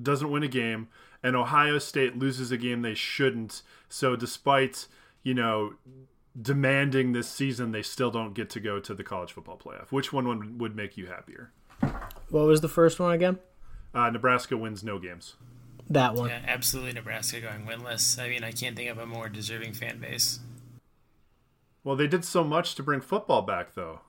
doesn't 0.00 0.30
win 0.30 0.42
a 0.42 0.48
game, 0.48 0.88
and 1.22 1.34
Ohio 1.34 1.78
State 1.78 2.16
loses 2.16 2.52
a 2.52 2.56
game 2.56 2.82
they 2.82 2.94
shouldn't. 2.94 3.62
So 3.88 4.14
despite 4.14 4.86
you 5.22 5.34
know 5.34 5.74
demanding 6.40 7.12
this 7.12 7.28
season, 7.28 7.72
they 7.72 7.82
still 7.82 8.10
don't 8.10 8.34
get 8.34 8.50
to 8.50 8.60
go 8.60 8.78
to 8.78 8.94
the 8.94 9.02
college 9.02 9.32
football 9.32 9.58
playoff. 9.58 9.90
Which 9.90 10.12
one 10.12 10.28
would, 10.28 10.60
would 10.60 10.76
make 10.76 10.96
you 10.96 11.06
happier? 11.06 11.50
What 12.28 12.46
was 12.46 12.60
the 12.60 12.68
first 12.68 13.00
one 13.00 13.12
again? 13.12 13.38
Uh, 13.92 14.10
Nebraska 14.10 14.56
wins 14.56 14.84
no 14.84 14.98
games. 14.98 15.34
That 15.90 16.14
one. 16.14 16.28
Yeah, 16.28 16.40
absolutely 16.46 16.92
Nebraska 16.92 17.40
going 17.40 17.66
winless. 17.66 18.16
I 18.22 18.28
mean, 18.28 18.44
I 18.44 18.52
can't 18.52 18.76
think 18.76 18.88
of 18.88 18.98
a 18.98 19.06
more 19.06 19.28
deserving 19.28 19.72
fan 19.72 19.98
base. 19.98 20.38
Well, 21.82 21.96
they 21.96 22.06
did 22.06 22.24
so 22.24 22.44
much 22.44 22.76
to 22.76 22.82
bring 22.82 23.00
football 23.00 23.42
back, 23.42 23.74
though. 23.74 24.00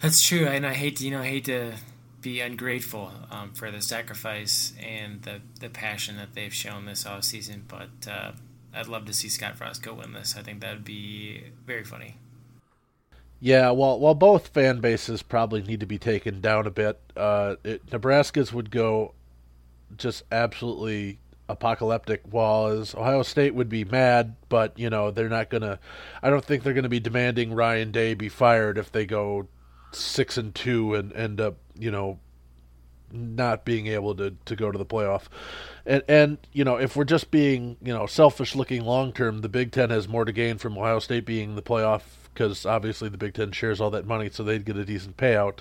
That's 0.00 0.26
true, 0.26 0.46
and 0.46 0.66
I 0.66 0.74
hate 0.74 0.96
to, 0.96 1.04
you 1.04 1.12
know, 1.12 1.20
I 1.20 1.26
hate 1.26 1.44
to 1.44 1.74
be 2.20 2.40
ungrateful 2.40 3.12
um, 3.30 3.52
for 3.52 3.70
the 3.70 3.80
sacrifice 3.80 4.72
and 4.84 5.22
the 5.22 5.40
the 5.60 5.68
passion 5.68 6.16
that 6.16 6.34
they've 6.34 6.54
shown 6.54 6.84
this 6.84 7.06
off 7.06 7.24
season, 7.24 7.64
but 7.68 8.10
uh, 8.10 8.32
I'd 8.74 8.88
love 8.88 9.06
to 9.06 9.12
see 9.12 9.28
Scott 9.28 9.56
Frost 9.56 9.82
go 9.82 9.94
winless. 9.94 10.36
I 10.36 10.42
think 10.42 10.60
that 10.60 10.74
would 10.74 10.84
be 10.84 11.44
very 11.64 11.84
funny. 11.84 12.16
Yeah, 13.40 13.70
well, 13.70 14.00
while 14.00 14.14
both 14.14 14.48
fan 14.48 14.80
bases 14.80 15.22
probably 15.22 15.62
need 15.62 15.78
to 15.78 15.86
be 15.86 15.98
taken 15.98 16.40
down 16.40 16.66
a 16.66 16.70
bit, 16.70 17.00
uh, 17.16 17.54
it, 17.62 17.92
Nebraska's 17.92 18.52
would 18.52 18.72
go 18.72 19.14
just 19.96 20.22
absolutely 20.30 21.18
apocalyptic, 21.48 22.22
while 22.30 22.84
Ohio 22.94 23.22
State 23.22 23.54
would 23.54 23.68
be 23.68 23.84
mad, 23.84 24.36
but 24.48 24.78
you 24.78 24.90
know 24.90 25.10
they're 25.10 25.28
not 25.28 25.50
gonna. 25.50 25.78
I 26.22 26.30
don't 26.30 26.44
think 26.44 26.62
they're 26.62 26.74
gonna 26.74 26.88
be 26.88 27.00
demanding 27.00 27.54
Ryan 27.54 27.90
Day 27.90 28.14
be 28.14 28.28
fired 28.28 28.78
if 28.78 28.92
they 28.92 29.06
go 29.06 29.48
six 29.92 30.36
and 30.36 30.54
two 30.54 30.94
and 30.94 31.12
end 31.14 31.40
up, 31.40 31.56
you 31.78 31.90
know, 31.90 32.18
not 33.10 33.64
being 33.64 33.86
able 33.86 34.14
to, 34.16 34.34
to 34.44 34.56
go 34.56 34.70
to 34.70 34.78
the 34.78 34.86
playoff. 34.86 35.24
And 35.86 36.02
and 36.08 36.38
you 36.52 36.64
know, 36.64 36.76
if 36.76 36.96
we're 36.96 37.04
just 37.04 37.30
being, 37.30 37.76
you 37.82 37.92
know, 37.92 38.06
selfish 38.06 38.54
looking 38.54 38.84
long 38.84 39.12
term, 39.12 39.40
the 39.40 39.48
Big 39.48 39.72
10 39.72 39.90
has 39.90 40.06
more 40.08 40.24
to 40.24 40.32
gain 40.32 40.58
from 40.58 40.76
Ohio 40.76 40.98
State 40.98 41.24
being 41.24 41.54
the 41.54 41.62
playoff 41.62 42.02
because 42.38 42.64
obviously 42.64 43.08
the 43.08 43.18
Big 43.18 43.34
10 43.34 43.50
shares 43.50 43.80
all 43.80 43.90
that 43.90 44.06
money 44.06 44.30
so 44.30 44.44
they'd 44.44 44.64
get 44.64 44.76
a 44.76 44.84
decent 44.84 45.16
payout. 45.16 45.58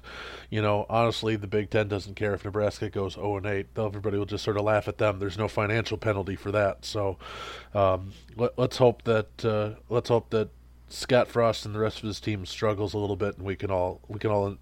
You 0.52 0.62
know, 0.62 0.86
honestly, 0.90 1.36
the 1.36 1.48
Big 1.48 1.72
10 1.72 1.88
doesn't 1.88 2.14
care 2.14 2.36
if 2.36 2.46
Nebraska 2.46 2.90
goes 2.90 3.16
0 3.16 3.38
and 3.38 3.46
8. 3.48 3.68
Everybody 3.78 4.18
will 4.18 4.26
just 4.26 4.44
sort 4.44 4.58
of 4.58 4.64
laugh 4.64 4.88
at 4.88 5.00
them. 5.00 5.18
There's 5.18 5.38
no 5.38 5.48
financial 5.48 5.98
penalty 5.98 6.36
for 6.36 6.52
that. 6.52 6.86
So, 6.86 7.18
um, 7.74 8.12
let, 8.36 8.58
us 8.60 8.78
hope 8.78 9.04
that 9.04 9.44
uh, 9.44 9.80
let's 9.90 10.10
hope 10.10 10.30
that 10.30 10.50
Scott 10.88 11.28
Frost 11.28 11.66
and 11.66 11.74
the 11.74 11.80
rest 11.80 11.98
of 11.98 12.04
his 12.04 12.20
team 12.20 12.46
struggles 12.46 12.94
a 12.94 13.00
little 13.00 13.16
bit 13.16 13.38
and 13.38 13.46
we 13.46 13.56
can 13.56 13.72
all 13.72 14.02
we 14.08 14.20
can 14.20 14.30
all 14.30 14.56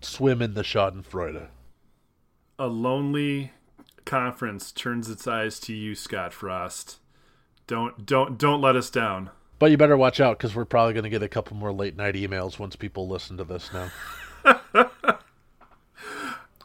swim 0.00 0.40
in 0.40 0.54
the 0.54 0.62
Schadenfreude 0.62 1.48
a 2.60 2.66
lonely 2.66 3.52
conference 4.04 4.70
turns 4.70 5.08
its 5.08 5.26
eyes 5.26 5.58
to 5.60 5.72
you, 5.72 5.94
Scott 5.94 6.34
Frost. 6.34 6.98
Don't 7.66 8.04
don't 8.04 8.38
don't 8.38 8.60
let 8.60 8.76
us 8.76 8.90
down. 8.90 9.30
But 9.60 9.70
you 9.70 9.76
better 9.76 9.96
watch 9.96 10.20
out 10.20 10.38
because 10.38 10.56
we're 10.56 10.64
probably 10.64 10.94
going 10.94 11.04
to 11.04 11.10
get 11.10 11.22
a 11.22 11.28
couple 11.28 11.54
more 11.54 11.70
late 11.70 11.94
night 11.94 12.14
emails 12.14 12.58
once 12.58 12.76
people 12.76 13.06
listen 13.06 13.36
to 13.36 13.44
this 13.44 13.70
now. 13.74 13.90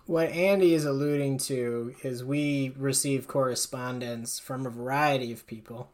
what 0.06 0.30
Andy 0.30 0.74
is 0.74 0.86
alluding 0.86 1.40
to 1.40 1.94
is 2.04 2.24
we 2.24 2.74
receive 2.78 3.28
correspondence 3.28 4.40
from 4.40 4.66
a 4.66 4.70
variety 4.70 5.34
of 5.34 5.46
people, 5.46 5.92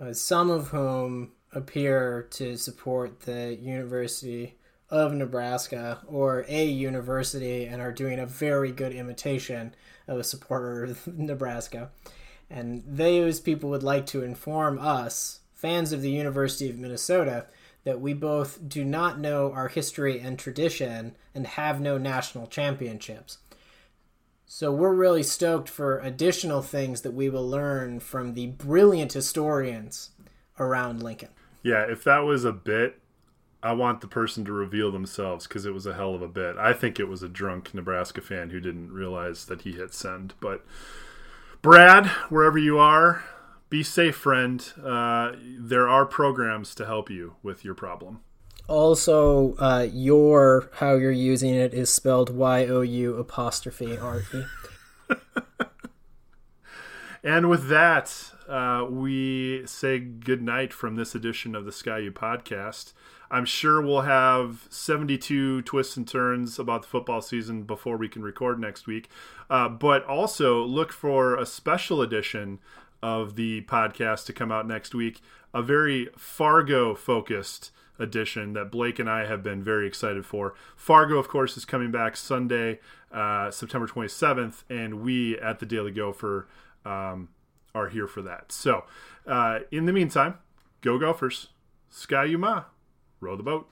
uh, 0.00 0.12
some 0.12 0.48
of 0.48 0.68
whom 0.68 1.32
appear 1.52 2.28
to 2.30 2.56
support 2.56 3.22
the 3.22 3.56
University 3.60 4.54
of 4.88 5.12
Nebraska 5.12 5.98
or 6.06 6.44
a 6.46 6.64
university 6.64 7.64
and 7.64 7.82
are 7.82 7.90
doing 7.90 8.20
a 8.20 8.26
very 8.26 8.70
good 8.70 8.92
imitation 8.92 9.74
of 10.06 10.20
a 10.20 10.24
supporter 10.24 10.84
of 10.84 11.08
Nebraska. 11.18 11.90
And 12.48 12.84
those 12.86 13.40
people 13.40 13.70
would 13.70 13.82
like 13.82 14.06
to 14.06 14.22
inform 14.22 14.78
us, 14.78 15.40
fans 15.56 15.92
of 15.92 16.02
the 16.02 16.10
University 16.10 16.70
of 16.70 16.78
Minnesota, 16.78 17.46
that 17.82 18.00
we 18.00 18.12
both 18.12 18.68
do 18.68 18.84
not 18.84 19.18
know 19.18 19.50
our 19.52 19.68
history 19.68 20.20
and 20.20 20.38
tradition 20.38 21.16
and 21.34 21.46
have 21.46 21.80
no 21.80 21.98
national 21.98 22.46
championships. 22.46 23.38
So 24.44 24.70
we're 24.72 24.94
really 24.94 25.24
stoked 25.24 25.68
for 25.68 25.98
additional 25.98 26.62
things 26.62 27.00
that 27.00 27.10
we 27.10 27.28
will 27.28 27.48
learn 27.48 27.98
from 27.98 28.34
the 28.34 28.46
brilliant 28.46 29.12
historians 29.12 30.10
around 30.58 31.02
Lincoln. 31.02 31.30
Yeah, 31.62 31.82
if 31.82 32.04
that 32.04 32.20
was 32.20 32.44
a 32.44 32.52
bit, 32.52 33.00
I 33.62 33.72
want 33.72 34.00
the 34.00 34.06
person 34.06 34.44
to 34.44 34.52
reveal 34.52 34.92
themselves 34.92 35.48
because 35.48 35.66
it 35.66 35.74
was 35.74 35.86
a 35.86 35.94
hell 35.94 36.14
of 36.14 36.22
a 36.22 36.28
bit. 36.28 36.56
I 36.56 36.72
think 36.72 37.00
it 37.00 37.08
was 37.08 37.22
a 37.24 37.28
drunk 37.28 37.74
Nebraska 37.74 38.20
fan 38.20 38.50
who 38.50 38.60
didn't 38.60 38.92
realize 38.92 39.46
that 39.46 39.62
he 39.62 39.72
hit 39.72 39.92
send. 39.92 40.34
But 40.38 40.64
Brad, 41.62 42.06
wherever 42.28 42.58
you 42.58 42.78
are, 42.78 43.24
be 43.68 43.82
safe, 43.82 44.16
friend. 44.16 44.72
Uh, 44.82 45.32
there 45.58 45.88
are 45.88 46.06
programs 46.06 46.74
to 46.76 46.86
help 46.86 47.10
you 47.10 47.36
with 47.42 47.64
your 47.64 47.74
problem. 47.74 48.20
Also, 48.68 49.54
uh, 49.58 49.86
your 49.92 50.70
how 50.74 50.94
you're 50.94 51.10
using 51.10 51.54
it 51.54 51.72
is 51.72 51.92
spelled 51.92 52.30
Y 52.30 52.66
O 52.66 52.80
U 52.80 53.16
apostrophe 53.16 53.96
R 53.96 54.22
E. 54.34 54.44
and 57.22 57.48
with 57.48 57.68
that, 57.68 58.32
uh, 58.48 58.86
we 58.88 59.64
say 59.66 60.00
goodnight 60.00 60.72
from 60.72 60.96
this 60.96 61.14
edition 61.14 61.54
of 61.54 61.64
the 61.64 61.72
Sky 61.72 61.98
U 61.98 62.12
podcast. 62.12 62.92
I'm 63.30 63.44
sure 63.44 63.80
we'll 63.80 64.02
have 64.02 64.66
72 64.70 65.62
twists 65.62 65.96
and 65.96 66.06
turns 66.06 66.58
about 66.58 66.82
the 66.82 66.88
football 66.88 67.20
season 67.20 67.64
before 67.64 67.96
we 67.96 68.08
can 68.08 68.22
record 68.22 68.60
next 68.60 68.86
week. 68.86 69.08
Uh, 69.50 69.68
but 69.68 70.04
also 70.04 70.62
look 70.64 70.92
for 70.92 71.36
a 71.36 71.44
special 71.44 72.02
edition 72.02 72.60
of 73.02 73.36
the 73.36 73.62
podcast 73.62 74.26
to 74.26 74.32
come 74.32 74.50
out 74.50 74.66
next 74.66 74.94
week, 74.94 75.20
a 75.52 75.62
very 75.62 76.08
Fargo 76.16 76.94
focused 76.94 77.70
edition 77.98 78.52
that 78.52 78.70
Blake 78.70 78.98
and 78.98 79.08
I 79.08 79.26
have 79.26 79.42
been 79.42 79.62
very 79.62 79.86
excited 79.86 80.26
for. 80.26 80.54
Fargo, 80.76 81.18
of 81.18 81.28
course, 81.28 81.56
is 81.56 81.64
coming 81.64 81.90
back 81.90 82.16
Sunday, 82.16 82.80
uh, 83.12 83.50
September 83.50 83.86
27th, 83.86 84.64
and 84.68 85.00
we 85.00 85.38
at 85.38 85.58
the 85.58 85.66
Daily 85.66 85.90
Gopher 85.90 86.46
um, 86.84 87.28
are 87.74 87.88
here 87.88 88.06
for 88.06 88.22
that. 88.22 88.52
So, 88.52 88.84
uh, 89.26 89.60
in 89.70 89.86
the 89.86 89.92
meantime, 89.92 90.38
go 90.80 90.98
Gophers. 90.98 91.48
Ski-U-Mah. 91.88 92.64
Row 93.20 93.36
the 93.36 93.42
boat. 93.42 93.68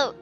Boat. 0.00 0.16